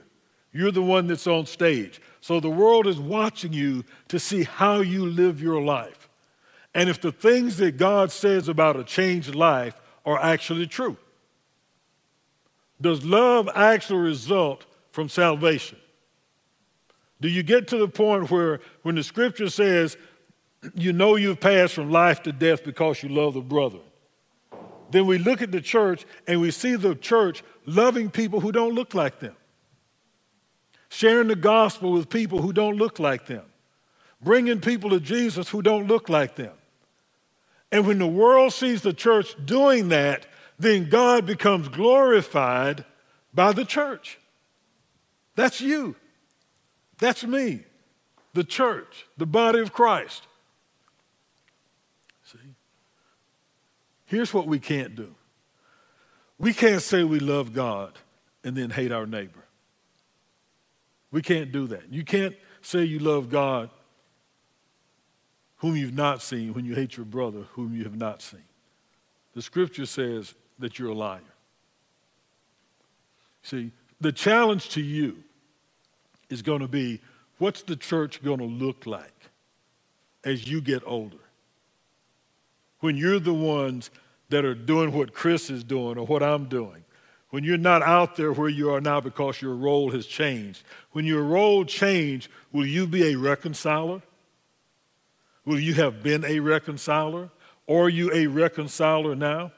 You're 0.51 0.71
the 0.71 0.81
one 0.81 1.07
that's 1.07 1.27
on 1.27 1.45
stage. 1.45 2.01
So 2.19 2.39
the 2.39 2.49
world 2.49 2.87
is 2.87 2.99
watching 2.99 3.53
you 3.53 3.85
to 4.09 4.19
see 4.19 4.43
how 4.43 4.81
you 4.81 5.05
live 5.05 5.41
your 5.41 5.61
life. 5.61 6.09
And 6.75 6.89
if 6.89 6.99
the 6.99 7.11
things 7.11 7.57
that 7.57 7.77
God 7.77 8.11
says 8.11 8.47
about 8.47 8.75
a 8.75 8.83
changed 8.83 9.35
life 9.35 9.79
are 10.05 10.19
actually 10.19 10.67
true. 10.67 10.97
Does 12.81 13.05
love 13.05 13.49
actually 13.55 14.01
result 14.01 14.65
from 14.91 15.07
salvation? 15.07 15.77
Do 17.21 17.29
you 17.29 17.43
get 17.43 17.69
to 17.69 17.77
the 17.77 17.87
point 17.87 18.29
where 18.29 18.59
when 18.81 18.95
the 18.95 19.03
scripture 19.03 19.49
says 19.49 19.97
you 20.75 20.93
know 20.93 21.15
you've 21.15 21.39
passed 21.39 21.73
from 21.73 21.91
life 21.91 22.23
to 22.23 22.31
death 22.31 22.63
because 22.63 23.03
you 23.03 23.09
love 23.09 23.33
the 23.33 23.41
brother. 23.41 23.79
Then 24.91 25.07
we 25.07 25.17
look 25.17 25.41
at 25.41 25.51
the 25.51 25.61
church 25.61 26.05
and 26.27 26.39
we 26.39 26.51
see 26.51 26.75
the 26.75 26.95
church 26.95 27.43
loving 27.65 28.09
people 28.09 28.39
who 28.39 28.51
don't 28.51 28.75
look 28.75 28.93
like 28.93 29.19
them, 29.19 29.35
sharing 30.89 31.27
the 31.27 31.35
gospel 31.35 31.91
with 31.91 32.09
people 32.09 32.41
who 32.41 32.53
don't 32.53 32.77
look 32.77 32.99
like 32.99 33.25
them, 33.25 33.43
bringing 34.21 34.61
people 34.61 34.89
to 34.91 34.99
Jesus 34.99 35.49
who 35.49 35.61
don't 35.61 35.87
look 35.87 36.09
like 36.09 36.35
them. 36.35 36.53
And 37.71 37.87
when 37.87 37.97
the 37.97 38.07
world 38.07 38.53
sees 38.53 38.83
the 38.83 38.93
church 38.93 39.35
doing 39.45 39.89
that, 39.89 40.27
then 40.59 40.89
God 40.89 41.25
becomes 41.25 41.69
glorified 41.69 42.85
by 43.33 43.51
the 43.51 43.65
church. 43.65 44.19
That's 45.35 45.59
you. 45.59 45.95
That's 46.99 47.23
me, 47.23 47.63
the 48.33 48.43
church, 48.43 49.07
the 49.17 49.25
body 49.25 49.59
of 49.59 49.73
Christ. 49.73 50.27
Here's 54.13 54.31
what 54.31 54.45
we 54.45 54.59
can't 54.59 54.95
do 54.95 55.15
we 56.37 56.53
can't 56.53 56.83
say 56.83 57.03
we 57.03 57.19
love 57.19 57.51
God 57.51 57.93
and 58.43 58.55
then 58.55 58.69
hate 58.69 58.91
our 58.91 59.07
neighbor. 59.07 59.43
We 61.09 61.23
can't 61.23 61.51
do 61.51 61.65
that. 61.67 61.91
You 61.91 62.05
can't 62.05 62.35
say 62.61 62.83
you 62.83 62.99
love 62.99 63.31
God 63.31 63.71
whom 65.57 65.75
you've 65.75 65.95
not 65.95 66.21
seen 66.21 66.53
when 66.53 66.63
you 66.63 66.75
hate 66.75 66.95
your 66.95 67.07
brother 67.07 67.45
whom 67.53 67.75
you 67.75 67.85
have 67.85 67.95
not 67.95 68.21
seen. 68.21 68.43
The 69.33 69.41
scripture 69.41 69.87
says 69.87 70.35
that 70.59 70.77
you're 70.77 70.91
a 70.91 70.93
liar. 70.93 71.19
See, 73.41 73.71
the 73.99 74.11
challenge 74.11 74.69
to 74.69 74.81
you 74.81 75.23
is 76.29 76.43
going 76.43 76.59
to 76.59 76.67
be 76.67 77.01
what's 77.39 77.63
the 77.63 77.75
church 77.75 78.21
going 78.21 78.39
to 78.39 78.45
look 78.45 78.85
like 78.85 79.31
as 80.23 80.47
you 80.47 80.61
get 80.61 80.83
older? 80.85 81.17
When 82.79 82.95
you're 82.95 83.19
the 83.19 83.33
ones 83.33 83.89
that 84.33 84.45
are 84.45 84.55
doing 84.55 84.91
what 84.91 85.13
Chris 85.13 85.51
is 85.51 85.63
doing 85.63 85.95
or 85.95 86.07
what 86.07 86.23
I'm 86.23 86.45
doing. 86.45 86.83
When 87.29 87.43
you're 87.43 87.55
not 87.55 87.83
out 87.83 88.15
there 88.15 88.33
where 88.33 88.49
you 88.49 88.73
are 88.73 88.81
now 88.81 88.99
because 88.99 89.39
your 89.39 89.53
role 89.53 89.91
has 89.91 90.07
changed. 90.07 90.63
When 90.91 91.05
your 91.05 91.21
role 91.21 91.63
changed, 91.65 92.29
will 92.51 92.65
you 92.65 92.87
be 92.87 93.13
a 93.13 93.15
reconciler? 93.15 94.01
Will 95.45 95.59
you 95.59 95.75
have 95.75 96.01
been 96.01 96.25
a 96.25 96.39
reconciler? 96.39 97.29
Or 97.67 97.85
are 97.85 97.89
you 97.89 98.11
a 98.11 98.25
reconciler 98.25 99.15
now? 99.15 99.51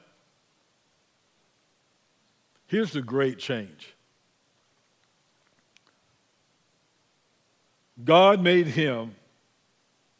Here's 2.66 2.92
the 2.92 3.02
great 3.02 3.38
change 3.38 3.94
God 8.04 8.42
made 8.42 8.66
him 8.66 9.14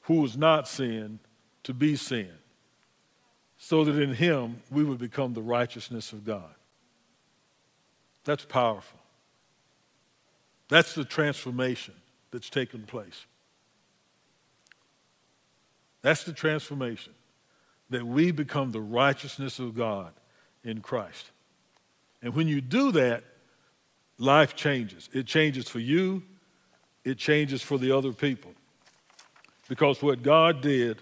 who 0.03 0.23
was 0.23 0.35
not 0.35 0.67
sin 0.67 1.19
to 1.65 1.75
be 1.75 1.95
sin 1.95 2.31
so 3.59 3.85
that 3.85 4.01
in 4.01 4.15
him 4.15 4.63
we 4.71 4.85
would 4.85 4.99
become 4.99 5.35
the 5.35 5.43
righteousness 5.43 6.13
of 6.13 6.25
God. 6.25 6.55
That's 8.25 8.45
powerful. 8.45 8.99
That's 10.69 10.95
the 10.95 11.05
transformation 11.05 11.95
that's 12.31 12.51
taken 12.51 12.83
place. 12.83 13.27
That's 16.03 16.25
the 16.25 16.33
transformation 16.33 17.15
that 17.91 18.07
we 18.07 18.33
become 18.33 18.73
the 18.73 18.81
righteousness 18.81 19.59
of 19.59 19.77
God 19.77 20.13
in 20.65 20.81
Christ. 20.81 21.31
And 22.21 22.35
when 22.35 22.49
you 22.49 22.61
do 22.61 22.93
that, 22.93 23.23
life 24.19 24.57
changes. 24.57 25.09
It 25.13 25.27
changes 25.27 25.69
for 25.69 25.79
you, 25.79 26.23
it 27.05 27.19
changes 27.19 27.63
for 27.63 27.79
the 27.79 27.93
other 27.93 28.13
people. 28.13 28.53
Because 29.69 30.03
what 30.03 30.23
God 30.23 30.61
did 30.61 31.01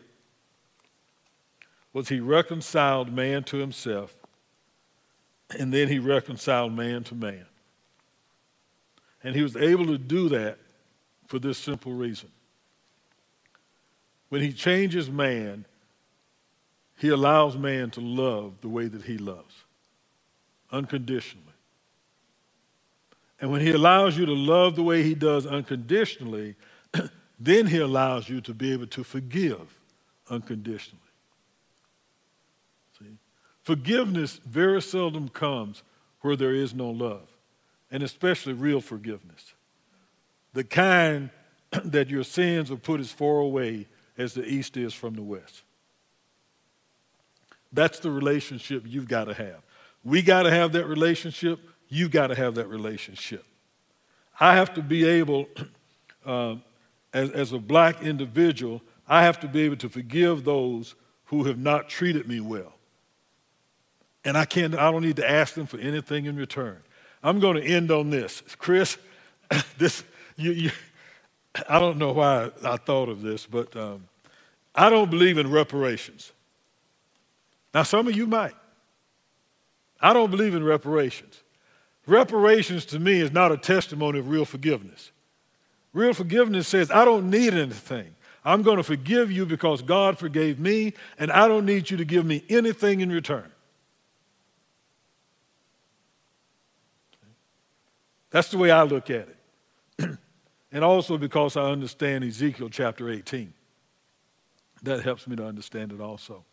was 1.95 2.09
He 2.11 2.21
reconciled 2.21 3.11
man 3.11 3.45
to 3.45 3.57
Himself, 3.57 4.15
and 5.59 5.73
then 5.73 5.89
He 5.89 5.99
reconciled 6.01 6.75
man 6.75 7.05
to 7.05 7.15
man. 7.15 7.47
And 9.23 9.35
He 9.35 9.43
was 9.43 9.57
able 9.57 9.87
to 9.87 9.97
do 9.97 10.29
that 10.31 10.59
for 11.29 11.39
this 11.39 11.57
simple 11.57 11.93
reason. 11.93 12.29
When 14.29 14.43
He 14.43 14.53
changes 14.53 15.09
man, 15.09 15.65
He 16.99 17.09
allows 17.09 17.57
man 17.57 17.91
to 17.93 18.01
love 18.01 18.61
the 18.61 18.69
way 18.69 18.89
that 18.89 19.05
He 19.05 19.17
loves, 19.17 19.55
unconditionally. 20.73 21.47
And 23.41 23.53
when 23.53 23.61
He 23.61 23.71
allows 23.71 24.19
you 24.19 24.27
to 24.27 24.35
love 24.35 24.75
the 24.75 24.83
way 24.83 25.05
He 25.05 25.15
does 25.15 25.47
unconditionally, 25.47 26.57
then 27.39 27.69
He 27.69 27.79
allows 27.79 28.29
you 28.29 28.41
to 28.43 28.53
be 28.53 28.73
able 28.73 28.89
to 28.89 29.05
forgive 29.05 29.79
unconditionally. 30.29 31.04
Forgiveness 33.65 34.41
very 34.47 34.81
seldom 34.83 35.29
comes 35.29 35.83
where 36.21 36.37
there 36.37 36.55
is 36.55 36.75
no 36.75 36.91
love, 36.91 37.27
and 37.91 38.03
especially 38.03 38.53
real 38.53 38.81
forgiveness. 38.81 39.55
The 40.53 40.65
kind 40.65 41.31
that 41.85 42.11
your 42.11 42.25
sins 42.25 42.71
are 42.71 42.77
put 42.77 43.01
as 43.01 43.11
far 43.11 43.39
away 43.39 43.87
as 44.17 44.35
the 44.35 44.45
east 44.45 44.77
is 44.77 44.93
from 44.93 45.15
the 45.15 45.23
west. 45.23 45.63
That's 47.73 47.99
the 47.99 48.11
relationship 48.11 48.85
you've 48.87 49.09
got 49.09 49.25
to 49.25 49.35
have. 49.35 49.63
We 50.05 50.23
got 50.23 50.45
to 50.45 50.51
have 50.51 50.73
that 50.73 50.87
relationship. 50.87 51.59
You've 51.89 52.13
got 52.13 52.29
to 52.29 52.35
have 52.35 52.55
that 52.57 52.69
relationship. 52.69 53.45
I 54.39 54.55
have 54.55 54.75
to 54.75 54.83
be 54.83 55.07
able 55.07 55.47
uh, 56.27 56.57
as, 57.15 57.31
as 57.31 57.53
a 57.53 57.59
black 57.59 58.03
individual, 58.03 58.83
I 59.09 59.23
have 59.23 59.41
to 59.41 59.49
be 59.49 59.63
able 59.63 59.77
to 59.77 59.89
forgive 59.89 60.45
those 60.45 60.95
who 61.27 61.45
have 61.45 61.59
not 61.59 61.89
treated 61.89 62.29
me 62.29 62.41
well. 62.41 62.75
And 64.25 64.39
I 64.39 64.45
can't, 64.45 64.75
I 64.75 64.91
don't 64.91 65.03
need 65.03 65.17
to 65.17 65.31
ask 65.31 65.55
them 65.55 65.67
for 65.67 65.79
anything 65.79 66.27
in 66.27 66.37
return. 66.37 66.79
I'm 67.23 67.41
going 67.41 67.57
to 67.57 67.63
end 67.63 67.91
on 67.91 68.11
this. 68.11 68.43
Chris, 68.59 68.99
this, 69.79 70.05
you, 70.37 70.53
you, 70.53 70.71
I 71.69 71.79
don't 71.79 71.99
know 71.99 72.13
why 72.13 72.51
I 72.65 72.77
thought 72.77 73.09
of 73.09 73.23
this, 73.23 73.47
but 73.47 73.75
um, 73.77 74.09
I 74.75 74.91
don't 74.91 75.11
believe 75.11 75.39
in 75.39 75.51
reparations. 75.51 76.33
Now, 77.73 77.83
some 77.83 78.09
of 78.09 78.17
you 78.17 78.27
might. 78.27 78.55
I 80.01 80.13
don't 80.13 80.31
believe 80.31 80.55
in 80.55 80.65
reparations. 80.65 81.41
Reparations 82.07 82.85
to 82.87 82.99
me 82.99 83.21
is 83.21 83.33
not 83.33 83.53
a 83.53 83.57
testimony 83.57 84.19
of 84.19 84.29
real 84.29 84.45
forgiveness. 84.45 85.11
Real 85.93 86.13
forgiveness 86.13 86.69
says, 86.69 86.91
I 86.91 87.05
don't 87.05 87.31
need 87.31 87.55
anything. 87.55 88.15
I'm 88.45 88.63
going 88.63 88.77
to 88.77 88.83
forgive 88.83 89.33
you 89.33 89.47
because 89.47 89.81
God 89.81 90.19
forgave 90.19 90.59
me, 90.59 90.93
and 91.19 91.33
I 91.33 91.49
don't 91.49 91.65
need 91.65 91.91
you 91.91 91.97
to 91.97 92.05
give 92.05 92.27
me 92.27 92.45
anything 92.49 93.01
in 93.01 93.11
return. 93.11 93.51
That's 98.35 98.49
the 98.49 98.59
way 98.59 98.73
I 98.73 98.83
look 98.83 99.11
at 99.11 99.29
it. 99.29 100.19
and 100.73 100.83
also 100.83 101.17
because 101.17 101.57
I 101.57 101.71
understand 101.71 102.25
Ezekiel 102.25 102.69
chapter 102.69 103.09
18. 103.09 103.55
That 104.83 105.05
helps 105.05 105.29
me 105.29 105.37
to 105.37 105.47
understand 105.47 105.93
it 105.93 106.01
also. 106.01 106.45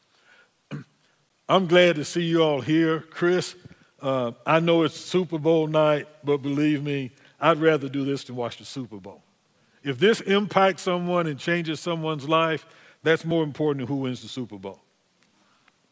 I'm 1.50 1.65
glad 1.65 1.96
to 1.96 2.06
see 2.06 2.22
you 2.22 2.44
all 2.44 2.62
here. 2.62 3.00
Chris, 3.00 3.56
uh, 4.00 4.34
I 4.46 4.60
know 4.60 4.84
it's 4.84 4.94
Super 4.94 5.39
Bowl 5.39 5.65
night, 5.65 6.08
but 6.24 6.44
believe 6.44 6.84
me, 6.84 7.10
I'd 7.39 7.58
rather 7.58 7.89
do 7.89 8.06
this 8.06 8.26
than 8.26 8.36
watch 8.36 8.60
the 8.60 8.65
Super 8.65 8.98
Bowl. 8.98 9.24
If 9.82 9.98
this 9.98 10.22
impacts 10.22 10.84
someone 10.84 11.26
and 11.26 11.39
changes 11.39 11.80
someone's 11.80 12.30
life, 12.30 12.67
that's 13.02 13.26
more 13.26 13.44
important 13.44 13.80
than 13.80 13.88
who 13.88 14.04
wins 14.04 14.22
the 14.22 14.28
Super 14.28 14.60
Bowl. 14.60 14.80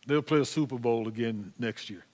They'll 0.06 0.22
play 0.22 0.42
a 0.42 0.46
Super 0.46 0.78
Bowl 0.78 1.08
again 1.08 1.52
next 1.58 1.90
year. 1.90 2.06